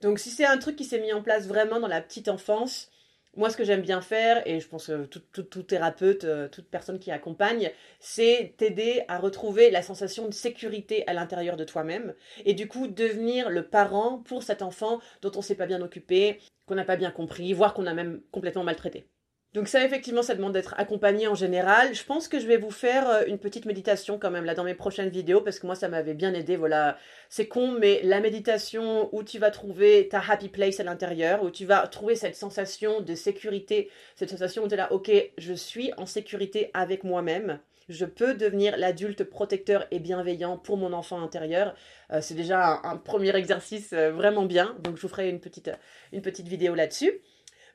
Donc 0.00 0.18
si 0.18 0.30
c'est 0.30 0.46
un 0.46 0.58
truc 0.58 0.76
qui 0.76 0.84
s'est 0.84 1.00
mis 1.00 1.12
en 1.12 1.22
place 1.22 1.46
vraiment 1.46 1.80
dans 1.80 1.88
la 1.88 2.00
petite 2.00 2.28
enfance, 2.28 2.90
moi, 3.36 3.48
ce 3.48 3.56
que 3.56 3.64
j'aime 3.64 3.82
bien 3.82 4.00
faire, 4.00 4.42
et 4.46 4.58
je 4.58 4.66
pense 4.68 4.86
que 4.88 5.04
tout, 5.04 5.62
thérapeute, 5.62 6.24
euh, 6.24 6.48
toute 6.48 6.68
personne 6.68 6.98
qui 6.98 7.12
accompagne, 7.12 7.70
c'est 8.00 8.54
t'aider 8.56 9.04
à 9.06 9.18
retrouver 9.18 9.70
la 9.70 9.82
sensation 9.82 10.26
de 10.26 10.34
sécurité 10.34 11.06
à 11.06 11.12
l'intérieur 11.12 11.56
de 11.56 11.64
toi-même, 11.64 12.14
et 12.44 12.54
du 12.54 12.66
coup 12.66 12.88
devenir 12.88 13.48
le 13.48 13.66
parent 13.68 14.18
pour 14.18 14.42
cet 14.42 14.62
enfant 14.62 15.00
dont 15.22 15.30
on 15.34 15.38
ne 15.38 15.44
s'est 15.44 15.54
pas 15.54 15.66
bien 15.66 15.80
occupé, 15.80 16.40
qu'on 16.66 16.74
n'a 16.74 16.84
pas 16.84 16.96
bien 16.96 17.12
compris, 17.12 17.52
voire 17.52 17.72
qu'on 17.72 17.86
a 17.86 17.94
même 17.94 18.20
complètement 18.32 18.64
maltraité. 18.64 19.06
Donc 19.52 19.66
ça, 19.66 19.84
effectivement, 19.84 20.22
ça 20.22 20.36
demande 20.36 20.52
d'être 20.52 20.76
accompagné 20.78 21.26
en 21.26 21.34
général. 21.34 21.92
Je 21.92 22.04
pense 22.04 22.28
que 22.28 22.38
je 22.38 22.46
vais 22.46 22.56
vous 22.56 22.70
faire 22.70 23.10
euh, 23.10 23.22
une 23.26 23.38
petite 23.38 23.64
méditation 23.64 24.16
quand 24.16 24.30
même 24.30 24.44
là 24.44 24.54
dans 24.54 24.62
mes 24.62 24.76
prochaines 24.76 25.08
vidéos 25.08 25.40
parce 25.40 25.58
que 25.58 25.66
moi, 25.66 25.74
ça 25.74 25.88
m'avait 25.88 26.14
bien 26.14 26.32
aidé. 26.34 26.54
Voilà, 26.54 26.96
c'est 27.28 27.48
con, 27.48 27.72
mais 27.72 28.00
la 28.04 28.20
méditation 28.20 29.08
où 29.12 29.24
tu 29.24 29.40
vas 29.40 29.50
trouver 29.50 30.06
ta 30.08 30.20
happy 30.20 30.48
place 30.48 30.78
à 30.78 30.84
l'intérieur, 30.84 31.42
où 31.42 31.50
tu 31.50 31.64
vas 31.66 31.84
trouver 31.88 32.14
cette 32.14 32.36
sensation 32.36 33.00
de 33.00 33.14
sécurité, 33.16 33.90
cette 34.14 34.30
sensation 34.30 34.62
où 34.62 34.68
tu 34.68 34.74
es 34.74 34.76
là, 34.76 34.92
ok, 34.92 35.10
je 35.36 35.52
suis 35.52 35.92
en 35.96 36.06
sécurité 36.06 36.70
avec 36.72 37.02
moi-même. 37.02 37.58
Je 37.88 38.04
peux 38.04 38.34
devenir 38.34 38.76
l'adulte 38.76 39.24
protecteur 39.24 39.84
et 39.90 39.98
bienveillant 39.98 40.58
pour 40.58 40.76
mon 40.76 40.92
enfant 40.92 41.20
intérieur. 41.20 41.74
Euh, 42.12 42.20
c'est 42.20 42.34
déjà 42.34 42.80
un, 42.84 42.96
premier 42.96 43.34
exercice 43.34 43.92
euh, 43.94 44.12
vraiment 44.12 44.44
bien. 44.44 44.76
Donc 44.84 44.96
je 44.96 45.02
vous 45.02 45.08
ferai 45.08 45.28
une 45.28 45.40
petite, 45.40 45.72
une 46.12 46.22
petite 46.22 46.46
vidéo 46.46 46.76
là-dessus. 46.76 47.20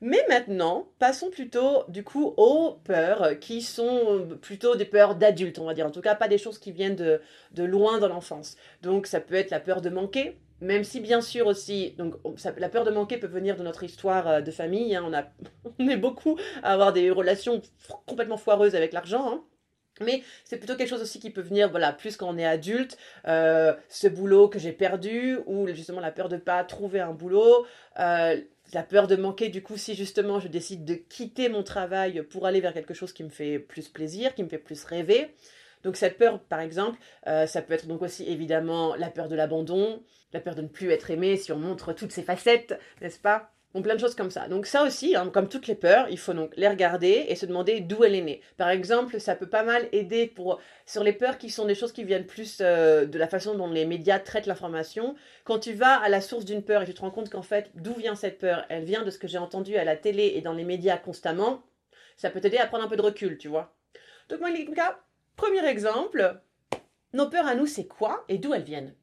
Mais 0.01 0.23
maintenant, 0.29 0.89
passons 0.99 1.29
plutôt 1.29 1.83
du 1.87 2.03
coup 2.03 2.33
aux 2.37 2.79
peurs 2.83 3.39
qui 3.39 3.61
sont 3.61 4.27
plutôt 4.41 4.75
des 4.75 4.85
peurs 4.85 5.15
d'adultes, 5.15 5.59
on 5.59 5.65
va 5.65 5.73
dire. 5.73 5.85
En 5.85 5.91
tout 5.91 6.01
cas, 6.01 6.15
pas 6.15 6.27
des 6.27 6.37
choses 6.37 6.59
qui 6.59 6.71
viennent 6.71 6.95
de, 6.95 7.21
loin 7.63 7.99
dans 7.99 8.07
l'enfance. 8.07 8.57
Donc 8.81 9.07
ça 9.07 9.19
peut 9.19 9.35
être 9.35 9.51
la 9.51 9.59
peur 9.59 9.81
de 9.81 9.89
manquer, 9.89 10.37
même 10.61 10.83
si 10.83 10.99
bien 10.99 11.21
sûr 11.21 11.47
aussi, 11.47 11.91
donc 11.97 12.15
la 12.57 12.69
peur 12.69 12.83
de 12.83 12.91
manquer 12.91 13.17
peut 13.17 13.27
venir 13.27 13.55
de 13.55 13.63
notre 13.63 13.83
histoire 13.83 14.27
euh, 14.27 14.41
de 14.41 14.51
famille. 14.51 14.95
Hein. 14.95 15.03
on, 15.05 15.13
a, 15.13 15.23
on 15.79 15.87
est 15.87 15.97
beaucoup 15.97 16.37
à 16.63 16.73
avoir 16.73 16.93
des 16.93 17.09
relations 17.11 17.61
complètement 18.05 18.37
foireuses 18.37 18.75
avec 18.75 18.93
l'argent. 18.93 19.31
Hein. 19.31 19.43
Mais 20.01 20.23
c'est 20.43 20.57
plutôt 20.57 20.75
quelque 20.75 20.89
chose 20.89 21.01
aussi 21.01 21.19
qui 21.19 21.29
peut 21.29 21.41
venir, 21.41 21.69
voilà, 21.69 21.93
plus 21.93 22.17
quand 22.17 22.27
on 22.27 22.37
est 22.37 22.45
adulte, 22.45 22.97
euh, 23.27 23.73
ce 23.87 24.07
boulot 24.07 24.49
que 24.49 24.59
j'ai 24.59 24.73
perdu, 24.73 25.39
ou 25.45 25.67
justement 25.67 26.01
la 26.01 26.11
peur 26.11 26.27
de 26.27 26.35
ne 26.35 26.41
pas 26.41 26.63
trouver 26.65 26.99
un 26.99 27.13
boulot, 27.13 27.65
euh, 27.99 28.37
la 28.73 28.83
peur 28.83 29.07
de 29.07 29.15
manquer, 29.15 29.49
du 29.49 29.61
coup, 29.61 29.77
si 29.77 29.95
justement 29.95 30.39
je 30.39 30.47
décide 30.47 30.85
de 30.85 30.95
quitter 30.95 31.49
mon 31.49 31.63
travail 31.63 32.23
pour 32.23 32.45
aller 32.45 32.61
vers 32.61 32.73
quelque 32.73 32.93
chose 32.93 33.13
qui 33.13 33.23
me 33.23 33.29
fait 33.29 33.59
plus 33.59 33.87
plaisir, 33.89 34.35
qui 34.35 34.43
me 34.43 34.49
fait 34.49 34.57
plus 34.57 34.83
rêver. 34.83 35.33
Donc 35.83 35.97
cette 35.97 36.17
peur, 36.17 36.39
par 36.39 36.59
exemple, 36.59 36.99
euh, 37.27 37.45
ça 37.45 37.61
peut 37.61 37.73
être 37.73 37.85
donc 37.85 38.01
aussi 38.01 38.27
évidemment 38.27 38.95
la 38.95 39.09
peur 39.11 39.27
de 39.27 39.35
l'abandon, 39.35 40.03
la 40.33 40.39
peur 40.39 40.55
de 40.55 40.63
ne 40.63 40.67
plus 40.67 40.89
être 40.89 41.11
aimé 41.11 41.37
si 41.37 41.51
on 41.51 41.59
montre 41.59 41.93
toutes 41.93 42.11
ses 42.11 42.23
facettes, 42.23 42.79
n'est-ce 43.01 43.19
pas? 43.19 43.54
Donc 43.75 43.83
plein 43.83 43.95
de 43.95 43.99
choses 43.99 44.15
comme 44.15 44.31
ça. 44.31 44.47
Donc 44.47 44.67
ça 44.67 44.83
aussi, 44.83 45.17
hein, 45.17 45.29
comme 45.33 45.49
toutes 45.49 45.67
les 45.67 45.75
peurs, 45.75 46.07
il 46.09 46.17
faut 46.17 46.33
donc 46.33 46.53
les 46.55 46.69
regarder 46.69 47.25
et 47.27 47.35
se 47.35 47.45
demander 47.45 47.81
d'où 47.81 48.05
elle 48.05 48.15
est 48.15 48.21
née. 48.21 48.41
Par 48.55 48.69
exemple, 48.69 49.19
ça 49.19 49.35
peut 49.35 49.49
pas 49.49 49.63
mal 49.63 49.89
aider 49.91 50.33
sur 50.85 51.03
les 51.03 51.11
peurs 51.11 51.37
qui 51.37 51.49
sont 51.49 51.65
des 51.65 51.75
choses 51.75 51.91
qui 51.91 52.05
viennent 52.05 52.25
plus 52.25 52.59
euh, 52.61 53.05
de 53.05 53.19
la 53.19 53.27
façon 53.27 53.53
dont 53.53 53.69
les 53.69 53.85
médias 53.85 54.19
traitent 54.19 54.45
l'information. 54.45 55.15
Quand 55.43 55.59
tu 55.59 55.73
vas 55.73 55.95
à 55.95 56.07
la 56.07 56.21
source 56.21 56.45
d'une 56.45 56.63
peur 56.63 56.83
et 56.83 56.85
tu 56.85 56.93
te 56.93 57.01
rends 57.01 57.11
compte 57.11 57.29
qu'en 57.29 57.41
fait, 57.41 57.69
d'où 57.75 57.93
vient 57.95 58.15
cette 58.15 58.39
peur 58.39 58.65
Elle 58.69 58.85
vient 58.85 59.03
de 59.03 59.11
ce 59.11 59.19
que 59.19 59.27
j'ai 59.27 59.39
entendu 59.39 59.75
à 59.75 59.83
la 59.83 59.97
télé 59.97 60.31
et 60.35 60.41
dans 60.41 60.53
les 60.53 60.63
médias 60.63 60.95
constamment. 60.95 61.61
Ça 62.15 62.29
peut 62.29 62.39
t'aider 62.39 62.57
à 62.57 62.67
prendre 62.67 62.85
un 62.85 62.87
peu 62.87 62.95
de 62.95 63.01
recul, 63.01 63.37
tu 63.37 63.49
vois. 63.49 63.75
Donc 64.29 64.39
moi, 64.39 64.51
premier 65.35 65.67
exemple, 65.67 66.39
nos 67.11 67.29
peurs 67.29 67.45
à 67.45 67.55
nous, 67.55 67.67
c'est 67.67 67.87
quoi 67.87 68.23
et 68.29 68.37
d'où 68.37 68.53
elles 68.53 68.63
viennent? 68.63 68.95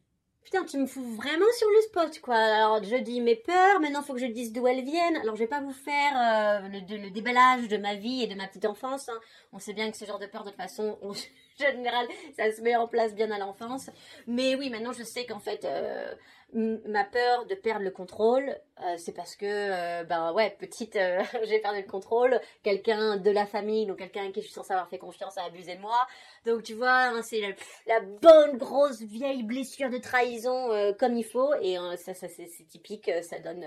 Putain, 0.45 0.65
tu 0.65 0.77
me 0.77 0.87
fous 0.87 1.15
vraiment 1.15 1.47
sur 1.57 1.69
le 1.71 1.81
spot, 1.83 2.21
quoi. 2.21 2.35
Alors, 2.35 2.83
je 2.83 2.97
dis 2.97 3.21
mes 3.21 3.37
peurs, 3.37 3.81
maintenant, 3.81 4.03
faut 4.03 4.15
que 4.15 4.21
je 4.21 4.27
dise 4.27 4.53
d'où 4.53 4.67
elles 4.67 4.85
viennent. 4.85 5.17
Alors, 5.17 5.37
je 5.37 5.41
vais 5.41 5.47
pas 5.47 5.61
vous 5.61 5.73
faire 5.73 6.13
euh, 6.17 6.69
le, 6.69 7.11
déballage 7.11 7.69
de 7.69 7.77
ma 7.77 7.95
vie 7.95 8.23
et 8.23 8.27
de 8.27 8.35
ma 8.35 8.49
petite 8.49 8.65
enfance. 8.65 9.09
Hein. 9.09 9.21
On 9.53 9.61
sait 9.61 9.73
bien 9.73 9.91
que 9.91 9.97
ce 9.97 10.05
genre 10.05 10.19
de 10.19 10.27
peur, 10.27 10.43
de 10.43 10.51
toute 10.51 10.57
façon, 10.57 10.99
en 11.03 11.13
général, 11.59 12.07
ça 12.37 12.51
se 12.53 12.61
met 12.61 12.77
en 12.77 12.89
place 12.89 13.15
bien 13.15 13.31
à 13.31 13.39
l'enfance. 13.39 13.91
Mais 14.27 14.55
oui, 14.55 14.71
maintenant, 14.71 14.93
je 14.93 15.03
sais 15.03 15.27
qu'en 15.27 15.39
fait, 15.39 15.65
euh, 15.65 16.15
ma 16.53 17.05
peur 17.05 17.47
de 17.47 17.55
perdre 17.55 17.85
le 17.85 17.91
contrôle, 17.91 18.57
euh, 18.83 18.97
c'est 18.99 19.13
parce 19.13 19.37
que, 19.37 19.47
euh, 19.47 20.05
ben 20.05 20.33
ouais, 20.33 20.55
petite, 20.59 20.99
j'ai 21.45 21.59
perdu 21.61 21.83
le 21.83 21.89
contrôle, 21.89 22.41
quelqu'un 22.63 23.17
de 23.17 23.31
la 23.31 23.47
famille, 23.47 23.87
donc 23.87 23.99
quelqu'un 23.99 24.31
qui 24.33 24.41
je 24.41 24.47
suis 24.47 24.55
censée 24.55 24.73
avoir 24.73 24.89
fait 24.89 24.99
confiance 24.99 25.39
a 25.39 25.45
abusé 25.45 25.77
de 25.77 25.81
moi. 25.81 26.07
Donc 26.47 26.63
tu 26.63 26.75
vois, 26.75 26.91
hein, 26.91 27.23
c'est 27.23 27.41
la, 27.87 28.01
bonne 28.01 28.59
grosse 28.59 29.01
vieille 29.03 29.43
blessure 29.43 29.91
de 29.91 29.99
trahison 29.99 30.95
comme 30.99 31.17
il 31.17 31.25
faut, 31.25 31.55
et 31.61 31.77
ça, 31.97 32.15
ça 32.15 32.29
c'est 32.29 32.67
typique, 32.69 33.11
ça 33.23 33.39
donne 33.39 33.65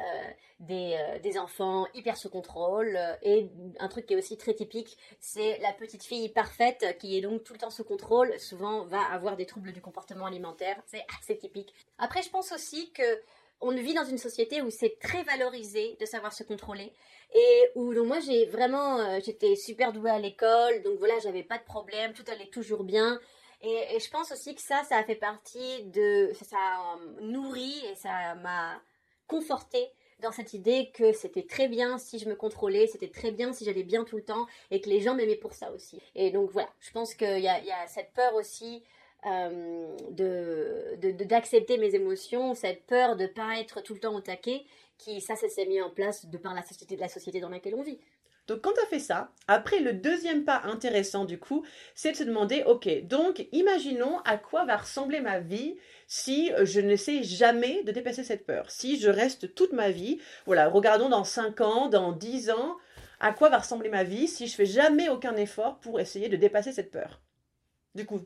euh, 0.00 0.30
des, 0.58 0.96
euh, 0.98 1.20
des, 1.20 1.38
enfants 1.38 1.86
hyper 1.94 2.16
sous 2.16 2.28
contrôle. 2.28 2.96
Euh, 2.96 3.14
et 3.22 3.48
un 3.78 3.86
truc 3.86 4.06
qui 4.06 4.14
est 4.14 4.16
aussi 4.16 4.36
très 4.36 4.52
typique, 4.52 4.98
c'est 5.20 5.58
la 5.58 5.72
petite 5.72 6.02
fille 6.02 6.28
parfaite 6.30 6.96
qui 6.98 7.16
est 7.16 7.20
donc 7.20 7.44
tout 7.44 7.52
le 7.52 7.60
temps 7.60 7.70
sous 7.70 7.84
contrôle, 7.84 8.36
souvent 8.40 8.86
va 8.86 9.02
avoir 9.02 9.36
des 9.36 9.46
troubles 9.46 9.72
du 9.72 9.80
comportement 9.80 10.26
alimentaire. 10.26 10.82
C'est 10.86 11.04
assez 11.20 11.38
typique. 11.38 11.72
Après, 11.98 12.22
je 12.22 12.30
pense 12.30 12.50
aussi 12.50 12.90
que 12.92 13.02
on 13.60 13.70
vit 13.70 13.94
dans 13.94 14.04
une 14.04 14.18
société 14.18 14.62
où 14.62 14.70
c'est 14.70 14.98
très 14.98 15.22
valorisé 15.22 15.96
de 16.00 16.06
savoir 16.06 16.32
se 16.32 16.42
contrôler 16.42 16.92
et 17.32 17.70
où 17.76 17.94
donc 17.94 18.08
moi 18.08 18.18
j'ai 18.18 18.46
vraiment 18.46 19.20
j'étais 19.20 19.54
super 19.54 19.92
douée 19.92 20.10
à 20.10 20.18
l'école 20.18 20.82
donc 20.82 20.98
voilà 20.98 21.18
j'avais 21.20 21.44
pas 21.44 21.56
de 21.56 21.62
problème 21.62 22.12
tout 22.12 22.24
allait 22.30 22.48
toujours 22.48 22.82
bien 22.82 23.18
et, 23.62 23.98
je 23.98 24.10
pense 24.10 24.32
aussi 24.32 24.54
que 24.54 24.60
ça 24.60 24.82
ça 24.82 24.98
a 24.98 25.04
fait 25.04 25.14
partie 25.14 25.84
de 25.84 26.32
ça 26.42 26.56
a 26.58 26.98
nourri 27.22 27.80
et 27.90 27.94
ça 27.94 28.34
m'a 28.34 28.82
confortée 29.26 29.90
dans 30.20 30.32
cette 30.32 30.54
idée 30.54 30.90
que 30.94 31.12
c'était 31.12 31.42
très 31.42 31.68
bien 31.68 31.98
si 31.98 32.18
je 32.18 32.28
me 32.28 32.34
contrôlais, 32.34 32.86
c'était 32.86 33.08
très 33.08 33.30
bien 33.30 33.52
si 33.52 33.64
j'allais 33.64 33.82
bien 33.82 34.04
tout 34.04 34.16
le 34.16 34.24
temps 34.24 34.46
et 34.70 34.80
que 34.80 34.88
les 34.88 35.00
gens 35.00 35.14
m'aimaient 35.14 35.36
pour 35.36 35.52
ça 35.52 35.70
aussi. 35.72 36.00
Et 36.14 36.30
donc 36.30 36.50
voilà, 36.50 36.70
je 36.80 36.90
pense 36.92 37.14
qu'il 37.14 37.40
y, 37.40 37.48
a, 37.48 37.86
cette 37.86 38.12
peur 38.12 38.34
aussi 38.34 38.82
euh, 39.26 39.96
de, 40.10 40.96
d'accepter 41.24 41.78
mes 41.78 41.94
émotions, 41.94 42.54
cette 42.54 42.84
peur 42.86 43.16
de 43.16 43.26
pas 43.26 43.58
être 43.60 43.82
tout 43.82 43.94
le 43.94 44.00
temps 44.00 44.14
au 44.14 44.20
taquet, 44.20 44.64
qui 44.98 45.20
ça, 45.20 45.36
ça 45.36 45.48
s'est 45.48 45.66
mis 45.66 45.80
en 45.80 45.90
place 45.90 46.26
de 46.26 46.38
par 46.38 46.54
la 46.54 46.62
société, 46.62 46.96
de 46.96 47.00
la 47.00 47.08
société 47.08 47.40
dans 47.40 47.48
laquelle 47.48 47.74
on 47.74 47.82
vit. 47.82 47.98
Donc 48.46 48.60
quand 48.60 48.72
tu 48.72 48.80
as 48.80 48.86
fait 48.86 48.98
ça, 48.98 49.32
après 49.48 49.80
le 49.80 49.94
deuxième 49.94 50.44
pas 50.44 50.62
intéressant 50.64 51.24
du 51.24 51.38
coup, 51.38 51.64
c'est 51.94 52.12
de 52.12 52.16
se 52.16 52.24
demander, 52.24 52.62
ok, 52.64 53.06
donc 53.06 53.46
imaginons 53.52 54.18
à 54.20 54.36
quoi 54.36 54.64
va 54.64 54.76
ressembler 54.76 55.20
ma 55.20 55.40
vie 55.40 55.76
si 56.06 56.52
euh, 56.52 56.66
je 56.66 56.80
n'essaie 56.80 57.22
jamais 57.22 57.82
de 57.84 57.92
dépasser 57.92 58.22
cette 58.22 58.46
peur. 58.46 58.70
Si 58.70 59.00
je 59.00 59.08
reste 59.08 59.54
toute 59.54 59.72
ma 59.72 59.90
vie, 59.90 60.20
voilà, 60.44 60.68
regardons 60.68 61.08
dans 61.08 61.24
5 61.24 61.60
ans, 61.62 61.88
dans 61.88 62.12
10 62.12 62.50
ans, 62.50 62.76
à 63.20 63.32
quoi 63.32 63.48
va 63.48 63.58
ressembler 63.58 63.88
ma 63.88 64.04
vie 64.04 64.28
si 64.28 64.46
je 64.46 64.54
fais 64.54 64.66
jamais 64.66 65.08
aucun 65.08 65.36
effort 65.36 65.78
pour 65.80 65.98
essayer 65.98 66.28
de 66.28 66.36
dépasser 66.36 66.72
cette 66.72 66.90
peur? 66.90 67.22
Du 67.94 68.04
coup, 68.04 68.20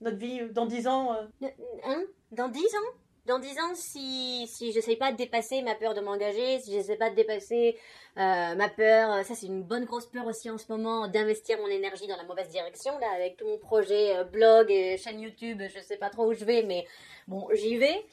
notre 0.00 0.16
vie 0.16 0.40
euh, 0.40 0.48
dans 0.52 0.66
10 0.66 0.86
ans... 0.86 1.14
Euh... 1.14 1.48
Hein? 1.84 2.04
Dans 2.32 2.48
10 2.48 2.60
ans? 2.60 2.94
Dans 3.28 3.38
10 3.38 3.58
ans, 3.60 3.74
si, 3.74 4.46
si 4.48 4.72
j'essaye 4.72 4.96
pas 4.96 5.12
de 5.12 5.16
dépasser 5.18 5.60
ma 5.60 5.74
peur 5.74 5.92
de 5.92 6.00
m'engager, 6.00 6.58
si 6.60 6.72
j'essaie 6.72 6.96
pas 6.96 7.10
de 7.10 7.14
dépasser 7.14 7.76
euh, 8.16 8.54
ma 8.54 8.68
peur, 8.70 9.24
ça 9.24 9.34
c'est 9.34 9.46
une 9.46 9.62
bonne 9.62 9.84
grosse 9.84 10.06
peur 10.06 10.26
aussi 10.26 10.50
en 10.50 10.56
ce 10.56 10.64
moment, 10.70 11.06
d'investir 11.08 11.58
mon 11.58 11.68
énergie 11.68 12.06
dans 12.06 12.16
la 12.16 12.24
mauvaise 12.24 12.48
direction, 12.48 12.98
là, 12.98 13.06
avec 13.14 13.36
tout 13.36 13.46
mon 13.46 13.58
projet 13.58 14.16
euh, 14.16 14.24
blog 14.24 14.70
et 14.70 14.96
chaîne 14.96 15.20
YouTube, 15.20 15.62
je 15.62 15.80
sais 15.80 15.98
pas 15.98 16.08
trop 16.08 16.26
où 16.26 16.32
je 16.32 16.44
vais, 16.44 16.62
mais 16.62 16.86
bon, 17.28 17.46
j'y 17.52 17.76
vais. 17.76 18.06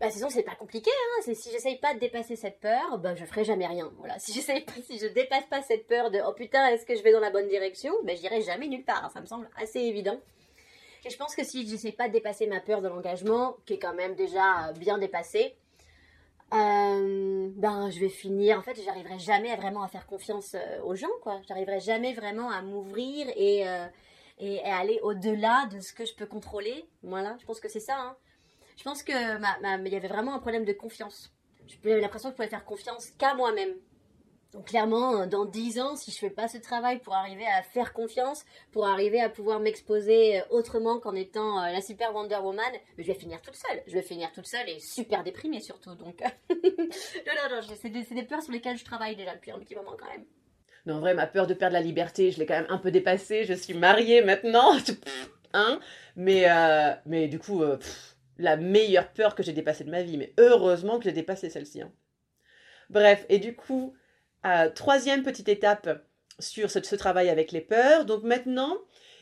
Bah, 0.00 0.10
sinon, 0.10 0.28
c'est 0.30 0.42
pas 0.42 0.54
compliqué, 0.54 0.90
hein. 0.90 1.32
Si 1.34 1.50
j'essaye 1.50 1.76
pas 1.76 1.94
de 1.94 1.98
dépasser 1.98 2.36
cette 2.36 2.60
peur, 2.60 2.98
bah, 2.98 3.14
je 3.14 3.24
ferai 3.24 3.42
jamais 3.42 3.66
rien. 3.66 3.90
Voilà. 3.98 4.18
Si 4.18 4.32
j'essaye 4.32 4.60
pas, 4.60 4.72
si 4.86 4.98
je 4.98 5.06
dépasse 5.06 5.46
pas 5.46 5.62
cette 5.62 5.86
peur 5.86 6.10
de, 6.10 6.20
oh 6.26 6.32
putain, 6.34 6.68
est-ce 6.68 6.84
que 6.84 6.94
je 6.94 7.02
vais 7.02 7.10
dans 7.10 7.20
la 7.20 7.30
bonne 7.30 7.48
direction? 7.48 7.92
Bah, 8.04 8.14
j'irai 8.14 8.42
jamais 8.42 8.68
nulle 8.68 8.84
part. 8.84 9.10
Ça 9.10 9.20
me 9.20 9.26
semble 9.26 9.48
assez 9.56 9.80
évident. 9.80 10.20
Et 11.04 11.10
je 11.10 11.16
pense 11.16 11.34
que 11.34 11.44
si 11.44 11.66
je 11.66 11.72
n'essaie 11.72 11.92
pas 11.92 12.08
de 12.08 12.12
dépasser 12.12 12.46
ma 12.46 12.60
peur 12.60 12.82
de 12.82 12.88
l'engagement, 12.88 13.56
qui 13.66 13.74
est 13.74 13.78
quand 13.78 13.94
même 13.94 14.14
déjà 14.14 14.72
bien 14.72 14.98
dépassée, 14.98 15.56
euh, 16.54 17.50
ben 17.56 17.90
je 17.90 18.00
vais 18.00 18.08
finir. 18.08 18.58
En 18.58 18.62
fait, 18.62 18.80
j'arriverai 18.82 19.18
jamais 19.18 19.54
vraiment 19.56 19.82
à 19.82 19.88
faire 19.88 20.06
confiance 20.06 20.54
euh, 20.54 20.80
aux 20.82 20.94
gens, 20.94 21.08
quoi. 21.22 21.40
J'arriverai 21.46 21.80
jamais 21.80 22.14
vraiment 22.14 22.50
à 22.50 22.62
m'ouvrir 22.62 23.26
et, 23.36 23.68
euh, 23.68 23.86
et, 24.38 24.60
aller 24.62 24.98
au-delà 25.02 25.66
de 25.66 25.80
ce 25.80 25.92
que 25.92 26.06
je 26.06 26.14
peux 26.14 26.26
contrôler. 26.26 26.88
Voilà, 27.02 27.36
je 27.40 27.44
pense 27.44 27.60
que 27.60 27.68
c'est 27.68 27.80
ça. 27.80 27.98
Hein. 27.98 28.16
Je 28.78 28.84
pense 28.84 29.02
que 29.02 29.12
il 29.12 29.92
y 29.92 29.96
avait 29.96 30.08
vraiment 30.08 30.34
un 30.34 30.38
problème 30.38 30.64
de 30.64 30.72
confiance. 30.72 31.34
J'avais 31.66 32.00
l'impression 32.00 32.30
que 32.30 32.32
je 32.32 32.36
pouvais 32.36 32.48
faire 32.48 32.64
confiance 32.64 33.10
qu'à 33.18 33.34
moi-même. 33.34 33.74
Donc 34.52 34.68
clairement, 34.68 35.26
dans 35.26 35.44
10 35.44 35.78
ans, 35.80 35.96
si 35.96 36.10
je 36.10 36.16
fais 36.16 36.30
pas 36.30 36.48
ce 36.48 36.56
travail 36.56 37.00
pour 37.00 37.14
arriver 37.14 37.46
à 37.46 37.62
faire 37.62 37.92
confiance, 37.92 38.46
pour 38.72 38.86
arriver 38.86 39.20
à 39.20 39.28
pouvoir 39.28 39.60
m'exposer 39.60 40.40
euh, 40.40 40.42
autrement 40.50 40.98
qu'en 40.98 41.14
étant 41.14 41.62
euh, 41.62 41.70
la 41.70 41.82
super 41.82 42.14
Wonder 42.14 42.38
Woman, 42.42 42.72
je 42.96 43.04
vais 43.04 43.14
finir 43.14 43.42
toute 43.42 43.56
seule. 43.56 43.82
Je 43.86 43.92
vais 43.92 44.02
finir 44.02 44.32
toute 44.32 44.46
seule 44.46 44.66
et 44.70 44.80
super 44.80 45.22
déprimée 45.22 45.60
surtout. 45.60 45.94
Donc, 45.96 46.22
non, 46.50 46.56
non, 46.56 47.56
non, 47.56 47.76
c'est 47.78 47.90
des, 47.90 48.04
des, 48.04 48.22
peurs 48.22 48.42
sur 48.42 48.52
lesquelles 48.52 48.78
je 48.78 48.84
travaille 48.86 49.16
déjà 49.16 49.34
depuis 49.34 49.50
un 49.50 49.58
petit 49.58 49.74
moment 49.74 49.96
quand 49.98 50.08
même. 50.10 50.24
Non, 50.86 50.94
en 50.94 51.00
vrai, 51.00 51.12
ma 51.12 51.26
peur 51.26 51.46
de 51.46 51.52
perdre 51.52 51.74
la 51.74 51.82
liberté, 51.82 52.30
je 52.30 52.38
l'ai 52.38 52.46
quand 52.46 52.58
même 52.58 52.70
un 52.70 52.78
peu 52.78 52.90
dépassée. 52.90 53.44
Je 53.44 53.52
suis 53.52 53.74
mariée 53.74 54.22
maintenant, 54.22 54.72
hein. 55.52 55.78
Mais, 56.16 56.50
euh, 56.50 56.94
mais 57.04 57.28
du 57.28 57.38
coup, 57.38 57.62
la 58.38 58.56
meilleure 58.56 59.12
peur 59.12 59.34
que 59.34 59.42
j'ai 59.42 59.52
dépassée 59.52 59.84
de 59.84 59.90
ma 59.90 60.02
vie. 60.02 60.16
Mais 60.16 60.32
heureusement 60.38 60.96
que 60.96 61.04
j'ai 61.04 61.12
dépassé 61.12 61.50
celle-ci. 61.50 61.82
Hein. 61.82 61.92
Bref, 62.88 63.26
et 63.28 63.38
du 63.38 63.54
coup, 63.54 63.94
Troisième 64.74 65.22
petite 65.22 65.48
étape 65.48 66.02
sur 66.38 66.70
ce, 66.70 66.82
ce 66.82 66.96
travail 66.96 67.28
avec 67.28 67.52
les 67.52 67.60
peurs. 67.60 68.04
Donc 68.04 68.22
maintenant, 68.22 68.78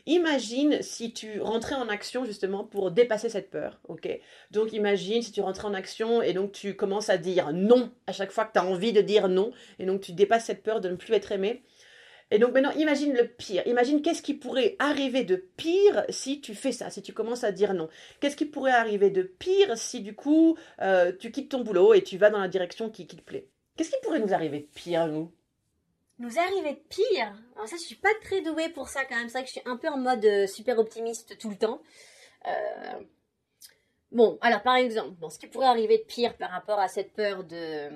Imagine 0.07 0.81
si 0.81 1.11
tu 1.11 1.41
rentrais 1.41 1.75
en 1.75 1.89
action 1.89 2.23
justement 2.23 2.63
pour 2.63 2.91
dépasser 2.91 3.27
cette 3.27 3.49
peur, 3.49 3.81
ok? 3.89 4.07
Donc 4.51 4.71
imagine 4.71 5.21
si 5.21 5.33
tu 5.33 5.41
rentrais 5.41 5.67
en 5.67 5.73
action 5.73 6.21
et 6.21 6.31
donc 6.31 6.53
tu 6.53 6.77
commences 6.77 7.09
à 7.09 7.17
dire 7.17 7.51
non 7.51 7.91
à 8.07 8.13
chaque 8.13 8.31
fois 8.31 8.45
que 8.45 8.53
tu 8.53 8.59
as 8.59 8.65
envie 8.65 8.93
de 8.93 9.01
dire 9.01 9.27
non 9.27 9.51
et 9.79 9.85
donc 9.85 9.99
tu 9.99 10.13
dépasses 10.13 10.45
cette 10.45 10.63
peur 10.63 10.79
de 10.79 10.87
ne 10.87 10.95
plus 10.95 11.13
être 11.13 11.33
aimé. 11.33 11.61
Et 12.31 12.39
donc 12.39 12.53
maintenant, 12.53 12.71
imagine 12.71 13.13
le 13.15 13.27
pire. 13.27 13.67
Imagine 13.67 14.01
qu'est-ce 14.01 14.21
qui 14.21 14.33
pourrait 14.33 14.77
arriver 14.79 15.25
de 15.25 15.35
pire 15.35 16.05
si 16.07 16.39
tu 16.39 16.55
fais 16.55 16.71
ça, 16.71 16.89
si 16.89 17.01
tu 17.01 17.11
commences 17.11 17.43
à 17.43 17.51
dire 17.51 17.73
non. 17.73 17.89
Qu'est-ce 18.21 18.37
qui 18.37 18.45
pourrait 18.45 18.71
arriver 18.71 19.09
de 19.09 19.23
pire 19.23 19.77
si 19.77 19.99
du 19.99 20.15
coup 20.15 20.57
euh, 20.81 21.11
tu 21.19 21.31
quittes 21.31 21.51
ton 21.51 21.63
boulot 21.63 21.93
et 21.93 22.01
tu 22.01 22.17
vas 22.17 22.29
dans 22.29 22.39
la 22.39 22.47
direction 22.47 22.89
qui, 22.89 23.07
qui 23.07 23.17
te 23.17 23.21
plaît? 23.23 23.49
Qu'est-ce 23.77 23.91
qui 23.91 24.01
pourrait 24.01 24.19
nous 24.19 24.33
arriver 24.33 24.59
de 24.59 24.67
pire, 24.73 25.07
nous? 25.07 25.31
Nous 26.19 26.39
arrivait 26.39 26.73
de 26.73 26.81
pire? 26.89 27.31
Alors 27.55 27.67
ça, 27.67 27.75
je 27.75 27.83
suis 27.83 27.95
pas 27.95 28.09
très 28.23 28.41
douée 28.41 28.69
pour 28.69 28.89
ça 28.89 29.05
quand 29.05 29.15
même. 29.15 29.29
C'est 29.29 29.37
vrai 29.37 29.43
que 29.43 29.49
je 29.49 29.59
suis 29.59 29.69
un 29.69 29.77
peu 29.77 29.87
en 29.87 29.97
mode 29.97 30.25
euh, 30.25 30.47
super 30.47 30.79
optimiste 30.79 31.37
tout 31.37 31.49
le 31.49 31.55
temps. 31.55 31.79
Euh, 32.47 32.99
bon, 34.11 34.39
alors 34.41 34.63
par 34.63 34.75
exemple, 34.77 35.13
ce 35.29 35.37
qui 35.37 35.45
pourrait 35.45 35.67
arriver 35.67 35.99
de 35.99 36.03
pire 36.03 36.35
par 36.35 36.49
rapport 36.49 36.79
à 36.79 36.87
cette 36.87 37.13
peur 37.13 37.43
de 37.43 37.89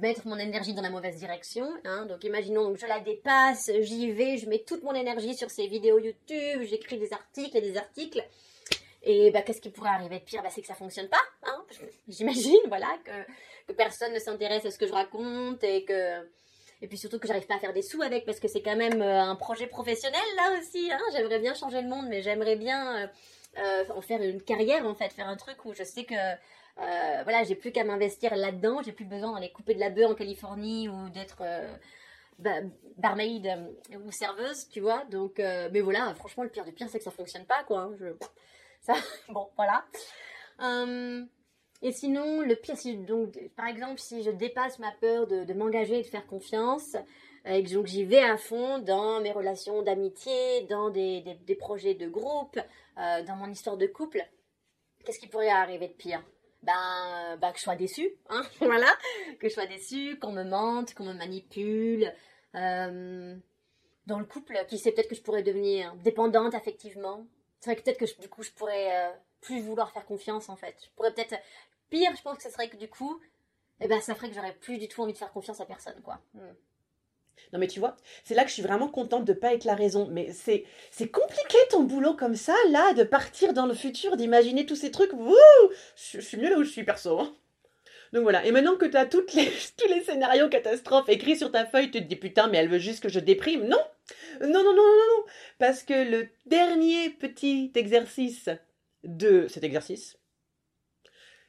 mettre 0.00 0.26
mon 0.26 0.38
énergie 0.38 0.74
dans 0.74 0.82
la 0.82 0.90
mauvaise 0.90 1.16
direction. 1.16 1.68
Hein. 1.84 2.06
Donc 2.06 2.24
imaginons, 2.24 2.64
donc, 2.64 2.78
je 2.78 2.86
la 2.86 2.98
dépasse, 2.98 3.70
j'y 3.80 4.10
vais, 4.10 4.36
je 4.36 4.48
mets 4.48 4.64
toute 4.64 4.82
mon 4.82 4.94
énergie 4.94 5.36
sur 5.36 5.50
ces 5.50 5.68
vidéos 5.68 6.00
YouTube, 6.00 6.62
j'écris 6.62 6.98
des 6.98 7.12
articles 7.12 7.56
et 7.56 7.60
des 7.60 7.76
articles. 7.76 8.24
Et 9.02 9.30
bah, 9.30 9.42
qu'est-ce 9.42 9.60
qui 9.60 9.70
pourrait 9.70 9.90
arriver 9.90 10.18
de 10.18 10.24
pire? 10.24 10.42
Bah, 10.42 10.50
C'est 10.50 10.60
que 10.60 10.66
ça 10.66 10.74
fonctionne 10.74 11.08
pas. 11.08 11.22
Hein. 11.44 11.64
J'imagine, 12.08 12.60
voilà, 12.68 12.88
que, 13.04 13.72
personne 13.72 14.12
ne 14.12 14.18
s'intéresse 14.18 14.64
à 14.64 14.70
ce 14.70 14.78
que 14.78 14.86
je 14.86 14.92
raconte 14.92 15.62
et 15.64 15.84
que 15.84 16.26
et 16.80 16.86
puis 16.86 16.96
surtout 16.96 17.18
que 17.18 17.26
j'arrive 17.26 17.46
pas 17.46 17.56
à 17.56 17.58
faire 17.58 17.72
des 17.72 17.82
sous 17.82 18.02
avec 18.02 18.24
parce 18.24 18.38
que 18.38 18.46
c'est 18.48 18.62
quand 18.62 18.76
même 18.76 19.02
euh, 19.02 19.20
un 19.20 19.34
projet 19.34 19.66
professionnel 19.66 20.22
là 20.36 20.58
aussi. 20.58 20.90
Hein. 20.92 21.00
J'aimerais 21.12 21.40
bien 21.40 21.54
changer 21.54 21.82
le 21.82 21.88
monde, 21.88 22.06
mais 22.08 22.22
j'aimerais 22.22 22.56
bien 22.56 22.96
euh, 22.96 23.06
euh, 23.58 23.84
en 23.94 24.00
faire 24.00 24.22
une 24.22 24.40
carrière 24.40 24.86
en 24.86 24.94
fait, 24.94 25.12
faire 25.12 25.28
un 25.28 25.36
truc 25.36 25.64
où 25.64 25.74
je 25.74 25.82
sais 25.82 26.04
que 26.04 26.14
voilà, 27.24 27.42
j'ai 27.42 27.56
plus 27.56 27.72
qu'à 27.72 27.82
m'investir 27.82 28.36
là-dedans. 28.36 28.80
J'ai 28.84 28.92
plus 28.92 29.04
besoin 29.04 29.34
d'aller 29.34 29.50
couper 29.50 29.74
de 29.74 29.80
la 29.80 29.90
bœuf 29.90 30.12
en 30.12 30.14
Californie 30.14 30.88
ou 30.88 31.08
d'être 31.08 31.42
barmaid 32.96 33.48
ou 33.92 34.12
serveuse, 34.12 34.68
tu 34.68 34.78
vois. 34.78 35.04
Donc, 35.10 35.38
mais 35.38 35.80
voilà, 35.80 36.14
franchement, 36.14 36.44
le 36.44 36.48
pire 36.48 36.64
du 36.64 36.70
pire, 36.70 36.88
c'est 36.88 36.98
que 36.98 37.04
ça 37.04 37.10
fonctionne 37.10 37.46
pas, 37.46 37.64
quoi. 37.64 37.80
Hein. 37.80 37.96
Bon, 39.28 39.48
voilà. 39.56 39.84
Hum, 40.58 41.28
et 41.80 41.92
sinon, 41.92 42.40
le 42.40 42.56
pire, 42.56 42.76
donc, 43.06 43.38
par 43.56 43.66
exemple, 43.66 44.00
si 44.00 44.22
je 44.22 44.30
dépasse 44.30 44.78
ma 44.78 44.90
peur 44.92 45.26
de, 45.26 45.52
m'engager 45.52 46.00
et 46.00 46.02
de 46.02 46.08
faire 46.08 46.26
confiance, 46.26 46.96
euh, 47.46 47.52
et 47.52 47.62
que 47.62 47.86
j'y 47.86 48.04
vais 48.04 48.22
à 48.22 48.36
fond 48.36 48.80
dans 48.80 49.20
mes 49.20 49.30
relations 49.30 49.82
d'amitié, 49.82 50.62
dans 50.68 50.90
des, 50.90 51.38
projets 51.58 51.94
de 51.94 52.08
groupe, 52.08 52.58
euh, 52.98 53.22
dans 53.22 53.36
mon 53.36 53.48
histoire 53.48 53.76
de 53.76 53.86
couple, 53.86 54.26
qu'est-ce 55.04 55.20
qui 55.20 55.28
pourrait 55.28 55.50
arriver 55.50 55.88
de 55.88 55.92
pire? 55.92 56.22
Ben, 56.64 57.36
ben, 57.40 57.52
que 57.52 57.58
je 57.58 57.62
sois 57.62 57.76
déçue, 57.76 58.10
hein, 58.28 58.42
voilà, 58.60 58.88
que 59.38 59.48
je 59.48 59.54
sois 59.54 59.66
déçue, 59.66 60.18
qu'on 60.18 60.32
me 60.32 60.42
mente, 60.42 60.94
qu'on 60.94 61.04
me 61.04 61.14
manipule. 61.14 62.12
Euh, 62.56 63.36
dans 64.06 64.18
le 64.18 64.24
couple, 64.24 64.58
qui 64.68 64.78
sait 64.78 64.90
peut-être 64.90 65.08
que 65.08 65.14
je 65.14 65.22
pourrais 65.22 65.42
devenir 65.42 65.94
dépendante 65.96 66.54
affectivement. 66.54 67.26
C'est 67.60 67.70
vrai 67.70 67.76
que 67.76 67.82
peut-être 67.82 67.98
que 67.98 68.20
du 68.20 68.28
coup 68.28 68.42
je 68.42 68.50
pourrais 68.50 69.12
plus 69.40 69.60
vouloir 69.60 69.90
faire 69.92 70.04
confiance 70.04 70.48
en 70.48 70.56
fait. 70.56 70.76
Je 70.82 70.88
pourrais 70.96 71.12
peut-être 71.12 71.34
pire, 71.90 72.10
je 72.16 72.22
pense 72.22 72.36
que 72.38 72.42
ce 72.42 72.50
serait 72.50 72.68
que 72.68 72.76
du 72.76 72.88
coup, 72.88 73.20
eh 73.80 73.88
ben, 73.88 74.00
ça 74.00 74.14
ferait 74.14 74.28
que 74.28 74.34
j'aurais 74.34 74.54
plus 74.54 74.78
du 74.78 74.88
tout 74.88 75.02
envie 75.02 75.12
de 75.12 75.18
faire 75.18 75.32
confiance 75.32 75.60
à 75.60 75.66
personne, 75.66 76.00
quoi. 76.02 76.20
Hmm. 76.34 76.54
Non 77.52 77.60
mais 77.60 77.68
tu 77.68 77.78
vois, 77.78 77.96
c'est 78.24 78.34
là 78.34 78.42
que 78.42 78.48
je 78.48 78.54
suis 78.54 78.62
vraiment 78.62 78.88
contente 78.88 79.24
de 79.24 79.32
pas 79.32 79.54
être 79.54 79.64
la 79.64 79.76
raison. 79.76 80.08
Mais 80.10 80.32
c'est 80.32 80.64
c'est 80.90 81.08
compliqué 81.08 81.56
ton 81.70 81.84
boulot 81.84 82.14
comme 82.14 82.34
ça, 82.34 82.54
là, 82.70 82.92
de 82.94 83.04
partir 83.04 83.52
dans 83.52 83.66
le 83.66 83.74
futur, 83.74 84.16
d'imaginer 84.16 84.66
tous 84.66 84.74
ces 84.74 84.90
trucs. 84.90 85.12
Wouh 85.12 85.36
je, 85.94 86.20
suis 86.20 86.36
mieux 86.36 86.50
là 86.50 86.58
où 86.58 86.64
je 86.64 86.70
suis 86.70 86.82
perso. 86.82 87.20
Hein. 87.20 87.32
Donc 88.12 88.22
voilà, 88.22 88.44
et 88.44 88.50
maintenant 88.50 88.76
que 88.76 88.86
tu 88.86 88.96
as 88.96 89.06
tous 89.06 89.24
les 89.36 90.02
scénarios 90.02 90.48
catastrophes 90.48 91.08
écrits 91.08 91.36
sur 91.36 91.52
ta 91.52 91.64
feuille, 91.64 91.92
tu 91.92 92.00
te 92.00 92.08
dis 92.08 92.16
putain, 92.16 92.48
mais 92.48 92.58
elle 92.58 92.68
veut 92.68 92.78
juste 92.78 93.02
que 93.02 93.08
je 93.08 93.20
déprime. 93.20 93.68
Non 93.68 93.80
Non, 94.40 94.48
non, 94.48 94.64
non, 94.64 94.74
non, 94.74 95.16
non 95.16 95.24
Parce 95.58 95.82
que 95.82 96.10
le 96.10 96.28
dernier 96.46 97.10
petit 97.10 97.72
exercice 97.74 98.48
de 99.04 99.46
cet 99.48 99.64
exercice, 99.64 100.18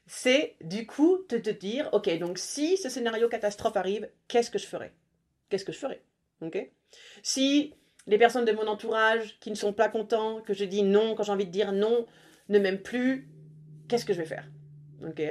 c'est 0.05 0.55
du 0.61 0.87
coup 0.87 1.19
de 1.29 1.37
te 1.37 1.49
dire, 1.51 1.89
ok, 1.93 2.17
donc 2.17 2.37
si 2.39 2.77
ce 2.77 2.89
scénario 2.89 3.29
catastrophe 3.29 3.77
arrive, 3.77 4.09
qu'est-ce 4.27 4.49
que 4.49 4.59
je 4.59 4.65
ferai? 4.65 4.91
Qu'est-ce 5.49 5.65
que 5.65 5.71
je 5.71 5.77
ferai? 5.77 6.01
Ok? 6.41 6.69
Si 7.21 7.75
les 8.07 8.17
personnes 8.17 8.45
de 8.45 8.51
mon 8.51 8.67
entourage 8.67 9.39
qui 9.39 9.51
ne 9.51 9.55
sont 9.55 9.73
pas 9.73 9.87
contents, 9.87 10.41
que 10.41 10.53
je 10.53 10.65
dis 10.65 10.81
non 10.81 11.13
quand 11.15 11.23
j'ai 11.23 11.31
envie 11.31 11.45
de 11.45 11.51
dire 11.51 11.71
non, 11.71 12.07
ne 12.49 12.59
m'aiment 12.59 12.81
plus, 12.81 13.29
qu'est-ce 13.87 14.05
que 14.05 14.13
je 14.13 14.19
vais 14.19 14.25
faire? 14.25 14.49
Ok? 15.07 15.21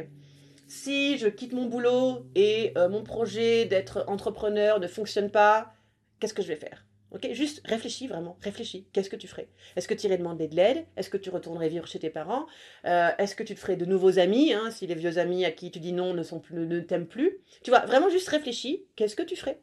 Si 0.68 1.18
je 1.18 1.28
quitte 1.28 1.54
mon 1.54 1.66
boulot 1.66 2.26
et 2.34 2.72
euh, 2.76 2.88
mon 2.88 3.02
projet 3.02 3.64
d'être 3.64 4.04
entrepreneur 4.06 4.78
ne 4.78 4.86
fonctionne 4.86 5.30
pas, 5.30 5.72
qu'est-ce 6.20 6.34
que 6.34 6.42
je 6.42 6.48
vais 6.48 6.56
faire? 6.56 6.84
Ok, 7.10 7.26
juste 7.32 7.62
réfléchis 7.66 8.06
vraiment, 8.06 8.36
réfléchis. 8.42 8.86
Qu'est-ce 8.92 9.08
que 9.08 9.16
tu 9.16 9.28
ferais? 9.28 9.48
Est-ce 9.76 9.88
que 9.88 9.94
tu 9.94 10.06
irais 10.06 10.18
demander 10.18 10.46
de 10.46 10.54
l'aide? 10.54 10.86
Est-ce 10.96 11.08
que 11.08 11.16
tu 11.16 11.30
retournerais 11.30 11.70
vivre 11.70 11.86
chez 11.86 11.98
tes 11.98 12.10
parents? 12.10 12.46
Euh, 12.84 13.08
Est-ce 13.16 13.34
que 13.34 13.42
tu 13.42 13.54
te 13.54 13.60
ferais 13.60 13.76
de 13.76 13.86
nouveaux 13.86 14.18
amis 14.18 14.52
hein, 14.52 14.70
Si 14.70 14.86
les 14.86 14.94
vieux 14.94 15.16
amis 15.16 15.46
à 15.46 15.50
qui 15.50 15.70
tu 15.70 15.80
dis 15.80 15.94
non 15.94 16.12
ne, 16.12 16.22
sont 16.22 16.38
plus, 16.38 16.54
ne 16.66 16.80
t'aiment 16.80 17.06
plus? 17.06 17.38
Tu 17.62 17.70
vois, 17.70 17.80
vraiment 17.86 18.10
juste 18.10 18.28
réfléchis. 18.28 18.84
Qu'est-ce 18.94 19.16
que 19.16 19.22
tu 19.22 19.36
ferais? 19.36 19.58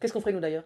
Qu'est-ce 0.00 0.14
qu'on 0.14 0.20
ferait 0.20 0.32
nous 0.32 0.40
d'ailleurs? 0.40 0.64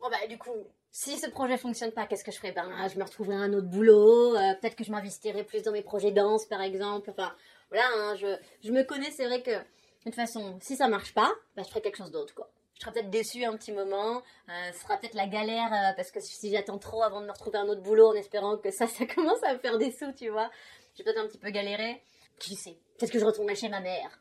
Bon 0.00 0.08
bah 0.10 0.26
du 0.28 0.36
coup, 0.36 0.66
si 0.90 1.16
ce 1.16 1.30
projet 1.30 1.56
fonctionne 1.56 1.92
pas, 1.92 2.06
qu'est-ce 2.06 2.24
que 2.24 2.32
je 2.32 2.38
ferais? 2.38 2.50
Ben 2.50 2.88
je 2.88 2.98
me 2.98 3.04
retrouverais 3.04 3.36
un 3.36 3.52
autre 3.52 3.68
boulot. 3.68 4.34
Euh, 4.36 4.54
peut-être 4.60 4.74
que 4.74 4.82
je 4.82 4.90
m'investirais 4.90 5.44
plus 5.44 5.62
dans 5.62 5.70
mes 5.72 5.82
projets 5.82 6.10
danse 6.10 6.46
par 6.46 6.60
exemple. 6.60 7.10
Enfin 7.10 7.32
voilà, 7.70 7.86
hein, 7.94 8.16
je, 8.16 8.26
je 8.64 8.72
me 8.72 8.82
connais. 8.82 9.12
C'est 9.12 9.26
vrai 9.26 9.40
que 9.42 9.52
de 9.52 9.64
toute 10.04 10.16
façon, 10.16 10.58
si 10.60 10.74
ça 10.74 10.88
marche 10.88 11.14
pas, 11.14 11.30
ben, 11.54 11.62
je 11.62 11.68
ferais 11.68 11.80
quelque 11.80 11.98
chose 11.98 12.10
d'autre 12.10 12.34
quoi 12.34 12.50
je 12.74 12.80
serai 12.80 12.92
peut-être 12.92 13.10
déçue 13.10 13.44
un 13.44 13.56
petit 13.56 13.72
moment. 13.72 14.22
Euh, 14.48 14.72
ce 14.72 14.80
sera 14.80 14.96
peut-être 14.96 15.14
la 15.14 15.26
galère 15.26 15.72
euh, 15.72 15.92
parce 15.96 16.10
que 16.10 16.20
si 16.20 16.50
j'attends 16.50 16.78
trop 16.78 17.02
avant 17.02 17.20
de 17.20 17.26
me 17.26 17.32
retrouver 17.32 17.58
un 17.58 17.68
autre 17.68 17.82
boulot 17.82 18.08
en 18.08 18.14
espérant 18.14 18.56
que 18.56 18.70
ça, 18.70 18.86
ça 18.88 19.06
commence 19.06 19.42
à 19.44 19.54
me 19.54 19.58
faire 19.58 19.78
des 19.78 19.92
sous, 19.92 20.12
tu 20.12 20.28
vois. 20.28 20.50
J'ai 20.94 21.04
peut-être 21.04 21.18
un 21.18 21.26
petit 21.26 21.38
peu 21.38 21.50
galéré. 21.50 22.02
Qui 22.38 22.56
sait 22.56 22.76
Peut-être 22.98 23.12
que 23.12 23.18
je 23.18 23.24
retournerai 23.24 23.54
chez 23.54 23.68
ma 23.68 23.80
mère. 23.80 24.20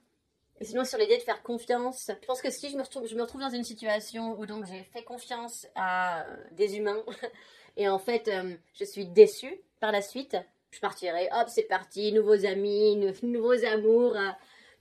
Et 0.60 0.66
sinon, 0.66 0.86
sur 0.86 1.00
l'idée 1.00 1.18
de 1.18 1.24
faire 1.24 1.42
confiance, 1.42 2.12
je 2.22 2.28
pense 2.28 2.42
que 2.42 2.52
si 2.52 2.70
je 2.70 2.78
me 2.78 2.84
retrouve, 2.84 3.08
je 3.08 3.16
me 3.16 3.22
retrouve 3.24 3.42
dans 3.42 3.50
une 3.50 3.64
situation 3.64 4.38
où 4.40 4.46
donc 4.46 4.66
j'ai 4.68 4.84
fait 4.84 5.04
confiance 5.04 5.66
à 5.74 6.28
des 6.52 6.78
humains 6.78 7.04
et 7.78 7.90
en 7.90 7.98
fait 7.98 8.28
euh, 8.28 8.56
je 8.76 8.86
suis 8.86 9.08
déçue 9.08 9.60
par 9.80 9.92
la 9.92 10.04
suite, 10.04 10.38
je 10.70 10.80
partirai. 10.80 11.30
Hop, 11.32 11.48
c'est 11.50 11.64
parti, 11.64 12.14
nouveaux 12.14 12.46
amis, 12.46 12.96
nouveaux 13.24 13.66
amours, 13.66 14.16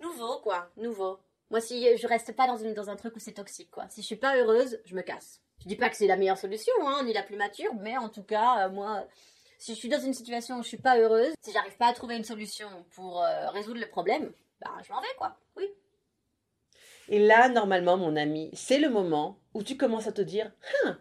nouveau 0.03 0.41
quoi, 0.41 0.69
nouveau. 0.77 1.19
Moi, 1.51 1.61
si 1.61 1.97
je 1.97 2.07
reste 2.07 2.35
pas 2.37 2.47
dans, 2.47 2.57
une, 2.57 2.75
dans 2.75 2.91
un 2.91 2.97
truc 2.97 3.17
où 3.17 3.19
c'est 3.19 3.33
toxique, 3.33 3.71
quoi. 3.71 3.87
Si 3.89 4.03
je 4.03 4.07
suis 4.07 4.17
pas 4.17 4.37
heureuse, 4.37 4.81
je 4.85 4.95
me 4.95 5.03
casse. 5.03 5.41
Je 5.63 5.69
dis 5.69 5.77
pas 5.77 5.91
que 5.91 5.97
c'est 5.97 6.07
la 6.07 6.17
meilleure 6.17 6.39
solution, 6.39 6.73
hein, 6.87 7.03
ni 7.05 7.13
la 7.13 7.23
plus 7.23 7.37
mature, 7.37 7.75
mais 7.81 7.97
en 7.99 8.09
tout 8.09 8.23
cas, 8.23 8.67
euh, 8.67 8.71
moi, 8.71 9.05
si 9.59 9.75
je 9.75 9.79
suis 9.79 9.89
dans 9.89 10.01
une 10.01 10.15
situation 10.15 10.59
où 10.59 10.63
je 10.63 10.69
suis 10.69 10.79
pas 10.79 10.99
heureuse, 10.99 11.35
si 11.43 11.53
j'arrive 11.53 11.77
pas 11.77 11.89
à 11.89 11.93
trouver 11.93 12.17
une 12.17 12.25
solution 12.25 12.69
pour 12.93 13.23
euh, 13.23 13.49
résoudre 13.51 13.81
le 13.81 13.89
problème, 13.89 14.33
bah, 14.61 14.71
je 14.87 14.93
m'en 14.93 15.01
vais, 15.01 15.15
quoi. 15.19 15.37
Oui. 15.57 15.69
Et 17.09 17.19
là, 17.19 17.49
normalement, 17.49 17.97
mon 17.97 18.17
ami, 18.17 18.51
c'est 18.55 18.79
le 18.79 18.89
moment 18.89 19.39
où 19.53 19.63
tu 19.63 19.77
commences 19.77 20.07
à 20.07 20.13
te 20.13 20.23
dire, 20.23 20.51
hein, 20.85 20.99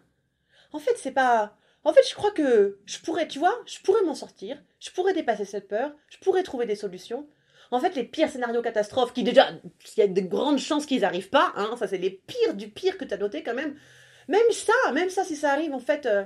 en 0.72 0.78
fait, 0.78 0.96
c'est 0.96 1.12
pas, 1.12 1.56
en 1.84 1.92
fait, 1.92 2.06
je 2.06 2.14
crois 2.14 2.32
que 2.32 2.80
je 2.84 2.98
pourrais, 2.98 3.28
tu 3.28 3.38
vois, 3.38 3.56
je 3.64 3.80
pourrais 3.80 4.02
m'en 4.02 4.14
sortir, 4.14 4.62
je 4.80 4.90
pourrais 4.90 5.14
dépasser 5.14 5.44
cette 5.44 5.68
peur, 5.68 5.92
je 6.08 6.18
pourrais 6.18 6.42
trouver 6.42 6.66
des 6.66 6.76
solutions. 6.76 7.26
En 7.70 7.80
fait, 7.80 7.94
les 7.94 8.04
pires 8.04 8.28
scénarios 8.28 8.62
catastrophes, 8.62 9.12
qui 9.12 9.22
déjà, 9.22 9.50
il 9.96 10.00
y 10.00 10.02
a 10.02 10.06
de 10.08 10.20
grandes 10.20 10.58
chances 10.58 10.86
qu'ils 10.86 11.02
n'arrivent 11.02 11.30
pas, 11.30 11.52
hein, 11.56 11.74
ça 11.78 11.86
c'est 11.86 11.98
les 11.98 12.10
pires 12.10 12.54
du 12.54 12.68
pire 12.68 12.98
que 12.98 13.04
tu 13.04 13.14
as 13.14 13.18
noté 13.18 13.42
quand 13.42 13.54
même. 13.54 13.76
Même 14.28 14.50
ça, 14.52 14.92
même 14.92 15.10
ça, 15.10 15.24
si 15.24 15.36
ça 15.36 15.52
arrive, 15.52 15.72
en 15.72 15.80
fait, 15.80 16.06
euh, 16.06 16.24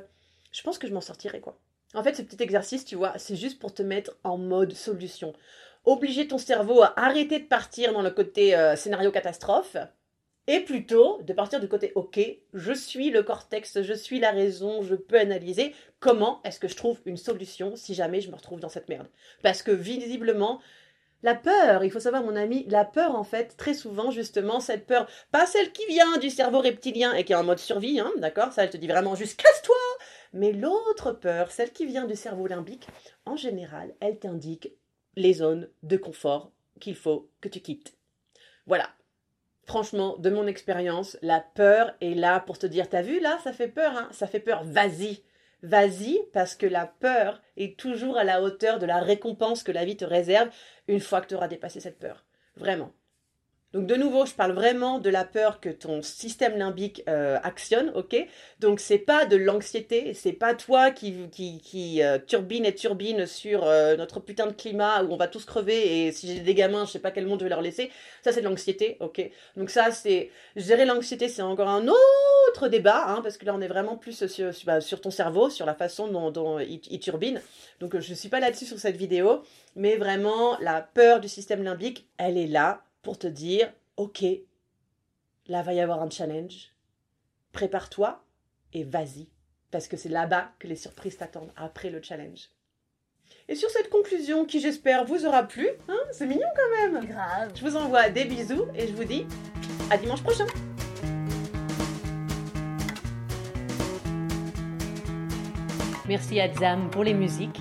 je 0.53 0.63
pense 0.63 0.79
que 0.79 0.87
je 0.87 0.95
m'en 0.95 1.01
sortirai, 1.01 1.41
quoi. 1.41 1.59
En 1.95 2.03
fait, 2.03 2.15
ce 2.15 2.23
petit 2.23 2.43
exercice, 2.43 2.85
tu 2.85 2.97
vois, 2.97 3.15
c'est 3.19 3.37
juste 3.37 3.59
pour 3.59 3.73
te 3.73 3.83
mettre 3.83 4.17
en 4.25 4.37
mode 4.37 4.73
solution. 4.73 5.33
Obliger 5.85 6.27
ton 6.27 6.39
cerveau 6.39 6.83
à 6.83 6.93
arrêter 6.97 7.39
de 7.39 7.47
partir 7.47 7.93
dans 7.93 8.03
le 8.03 8.11
côté 8.11 8.57
euh, 8.57 8.75
scénario 8.75 9.11
catastrophe 9.11 9.77
et 10.47 10.61
plutôt 10.61 11.23
de 11.23 11.33
partir 11.33 11.61
du 11.61 11.69
côté 11.69 11.93
OK, 11.95 12.21
je 12.53 12.73
suis 12.73 13.11
le 13.11 13.23
cortex, 13.23 13.81
je 13.81 13.95
suis 13.95 14.21
la 14.21 14.31
raison, 14.31 14.83
je 14.83 14.95
peux 14.95 15.19
analyser 15.19 15.75
comment 16.01 16.43
est-ce 16.45 16.61
que 16.61 16.69
je 16.69 16.77
trouve 16.77 17.01
une 17.07 17.17
solution 17.17 17.77
si 17.77 17.95
jamais 17.95 18.21
je 18.21 18.31
me 18.31 18.37
retrouve 18.37 18.61
dans 18.61 18.69
cette 18.69 18.89
merde. 18.89 19.07
Parce 19.43 19.63
que 19.63 19.71
visiblement, 19.71 20.61
la 21.25 21.35
peur, 21.35 21.85
il 21.85 21.91
faut 21.91 22.01
savoir 22.01 22.23
mon 22.23 22.37
ami, 22.37 22.67
la 22.69 22.85
peur 22.85 23.17
en 23.17 23.25
fait, 23.25 23.57
très 23.57 23.73
souvent 23.73 24.11
justement, 24.11 24.61
cette 24.61 24.87
peur, 24.87 25.09
pas 25.33 25.47
celle 25.47 25.73
qui 25.73 25.87
vient 25.87 26.19
du 26.19 26.29
cerveau 26.29 26.61
reptilien 26.61 27.15
et 27.15 27.25
qui 27.25 27.33
est 27.33 27.37
en 27.37 27.43
mode 27.43 27.59
survie, 27.59 27.99
hein, 27.99 28.13
d'accord 28.19 28.53
Ça, 28.53 28.63
elle 28.63 28.71
te 28.71 28.77
dit 28.77 28.87
vraiment 28.87 29.15
juste 29.15 29.41
casse-toi 29.41 29.75
Mais 30.35 30.53
l'autre 30.53 31.13
peur, 31.13 31.51
celle 31.51 31.73
qui 31.73 31.87
vient 31.87 32.05
du 32.05 32.15
cerveau 32.15 32.47
limbique, 32.47 32.87
en 33.25 33.37
général, 33.37 33.95
elle 34.01 34.19
t'indique 34.19 34.75
les 35.17 35.33
zones 35.33 35.71
de 35.83 35.97
confort 35.97 36.53
qu'il 36.79 36.95
faut 36.95 37.31
que 37.41 37.49
tu 37.49 37.61
quittes. 37.61 37.97
Voilà. 38.67 38.91
franchement, 39.65 40.19
de 40.19 40.29
mon 40.29 40.47
expérience, 40.47 41.17
la 41.23 41.41
peur 41.41 41.95
est 42.03 42.15
là 42.15 42.39
pour 42.41 42.59
te 42.59 42.67
dire, 42.67 42.91
t'as 42.91 43.01
vu 43.01 43.19
là, 43.19 43.39
ça 43.43 43.55
fait 43.55 43.69
peur, 43.69 43.97
hein 43.97 44.09
ça 44.13 44.27
fait 44.27 44.41
peur, 44.41 44.63
vas-y. 44.65 45.23
Vas-y, 45.65 46.21
parce 46.35 46.57
que 46.57 46.67
la 46.67 46.87
peur 46.87 47.41
est 47.57 47.79
toujours 47.79 48.19
à 48.19 48.25
la 48.25 48.43
hauteur 48.43 48.79
de 48.79 48.85
la 48.85 49.01
récompense 49.01 49.63
que 49.63 49.73
la 49.73 49.87
vie 49.87 49.97
te 49.97 50.05
réserve 50.05 50.51
une 50.89 51.01
fois 51.01 51.23
que 51.23 51.29
tu 51.29 51.35
auras 51.35 51.49
dépassé 51.49 51.81
cette 51.81 51.99
peur. 51.99 52.27
Vraiment. 52.57 52.93
Donc 53.73 53.87
de 53.87 53.95
nouveau, 53.95 54.27
je 54.27 54.35
parle 54.35 54.53
vraiment 54.53 54.99
de 54.99 55.09
la 55.09 55.25
peur 55.25 55.61
que 55.61 55.71
ton 55.71 56.03
système 56.03 56.59
limbique 56.59 57.03
euh, 57.09 57.39
actionne, 57.43 57.91
ok? 57.95 58.15
Donc 58.61 58.79
c'est 58.79 58.99
pas 58.99 59.25
de 59.25 59.37
l'anxiété, 59.37 60.13
c'est 60.13 60.35
pas 60.35 60.55
toi 60.55 60.91
qui, 60.91 61.31
qui, 61.31 61.59
qui 61.63 62.03
euh, 62.03 62.19
turbine 62.19 62.67
et 62.67 62.75
turbine 62.75 63.25
sur 63.25 63.65
euh, 63.65 63.97
notre 63.97 64.21
putain 64.21 64.47
de 64.47 64.53
climat 64.53 65.03
où 65.03 65.13
on 65.13 65.17
va 65.17 65.29
tous 65.29 65.47
crever 65.47 66.07
et 66.07 66.13
si 66.13 66.29
j'ai 66.29 66.41
des 66.41 66.55
gamins, 66.55 66.85
je 66.85 66.93
sais 66.93 66.99
pas 66.99 67.11
quel 67.11 67.27
monde 67.27 67.41
je 67.41 67.47
vais 67.47 67.51
leur 67.51 67.63
laisser. 67.63 67.91
Ça 68.23 68.33
c'est 68.33 68.43
de 68.43 68.47
l'anxiété, 68.47 68.99
ok? 69.01 69.29
Donc 69.57 69.71
ça 69.71 69.91
c'est 69.93 70.31
gérer 70.57 70.85
l'anxiété, 70.85 71.29
c'est 71.29 71.43
encore 71.43 71.71
un 71.71 71.89
autre 71.89 72.34
débat, 72.69 73.07
hein, 73.09 73.21
parce 73.23 73.37
que 73.37 73.45
là 73.45 73.55
on 73.55 73.61
est 73.61 73.69
vraiment 73.69 73.97
plus 73.97 74.27
sur, 74.27 74.51
bah, 74.65 74.81
sur, 74.81 75.01
ton 75.01 75.11
cerveau, 75.11 75.51
sur 75.51 75.67
la 75.67 75.75
façon 75.75 76.09
dont, 76.09 76.31
dont 76.31 76.59
il, 76.59 76.81
il, 76.91 76.99
turbine. 76.99 77.41
Donc 77.81 77.99
je 77.99 78.15
suis 78.15 78.29
pas 78.29 78.41
là-dessus 78.41 78.67
sur 78.67 78.79
cette 78.79 78.97
vidéo, 78.97 79.43
mais 79.77 79.97
vraiment 79.97 80.59
la 80.61 80.81
peur 80.81 81.21
du 81.21 81.29
système 81.29 81.63
limbique, 81.63 82.09
elle 82.19 82.39
est 82.39 82.47
là 82.47 82.83
pour 83.03 83.19
te 83.19 83.27
dire, 83.27 83.73
ok, 83.97 84.25
là 85.47 85.63
va 85.63 85.75
y 85.75 85.81
avoir 85.81 86.03
un 86.03 86.11
challenge, 86.11 86.73
prépare-toi 87.53 88.23
et 88.73 88.85
vas-y, 88.85 89.29
parce 89.71 89.89
que 89.89 89.97
c'est 89.97 90.09
là-bas 90.09 90.51
que 90.59 90.67
les 90.67 90.77
surprises 90.77 91.17
t'attendent, 91.17 91.53
après 91.57 91.91
le 91.91 92.03
challenge. 92.03 92.49
Et 93.49 93.55
sur 93.55 93.69
cette 93.71 93.91
conclusion 93.91 94.45
qui 94.45 94.61
j'espère 94.61 95.05
vous 95.05 95.27
aura 95.27 95.43
plu, 95.45 95.69
hein, 95.89 96.01
c'est 96.13 96.27
mignon 96.27 96.49
quand 96.57 96.91
même. 96.91 97.07
Grave. 97.07 97.53
Je 97.55 97.61
vous 97.63 97.77
envoie 97.77 98.09
des 98.09 98.25
bisous 98.25 98.67
et 98.75 98.87
je 98.87 98.93
vous 98.95 99.05
dis 99.05 99.27
à 99.91 99.99
dimanche 99.99 100.23
prochain. 100.23 100.47
Merci 106.07 106.39
à 106.39 106.53
Zam 106.53 106.91
pour 106.91 107.03
les 107.03 107.15
musiques. 107.15 107.61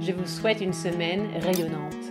Je 0.00 0.12
vous 0.12 0.26
souhaite 0.26 0.60
une 0.60 0.72
semaine 0.72 1.26
rayonnante. 1.40 2.05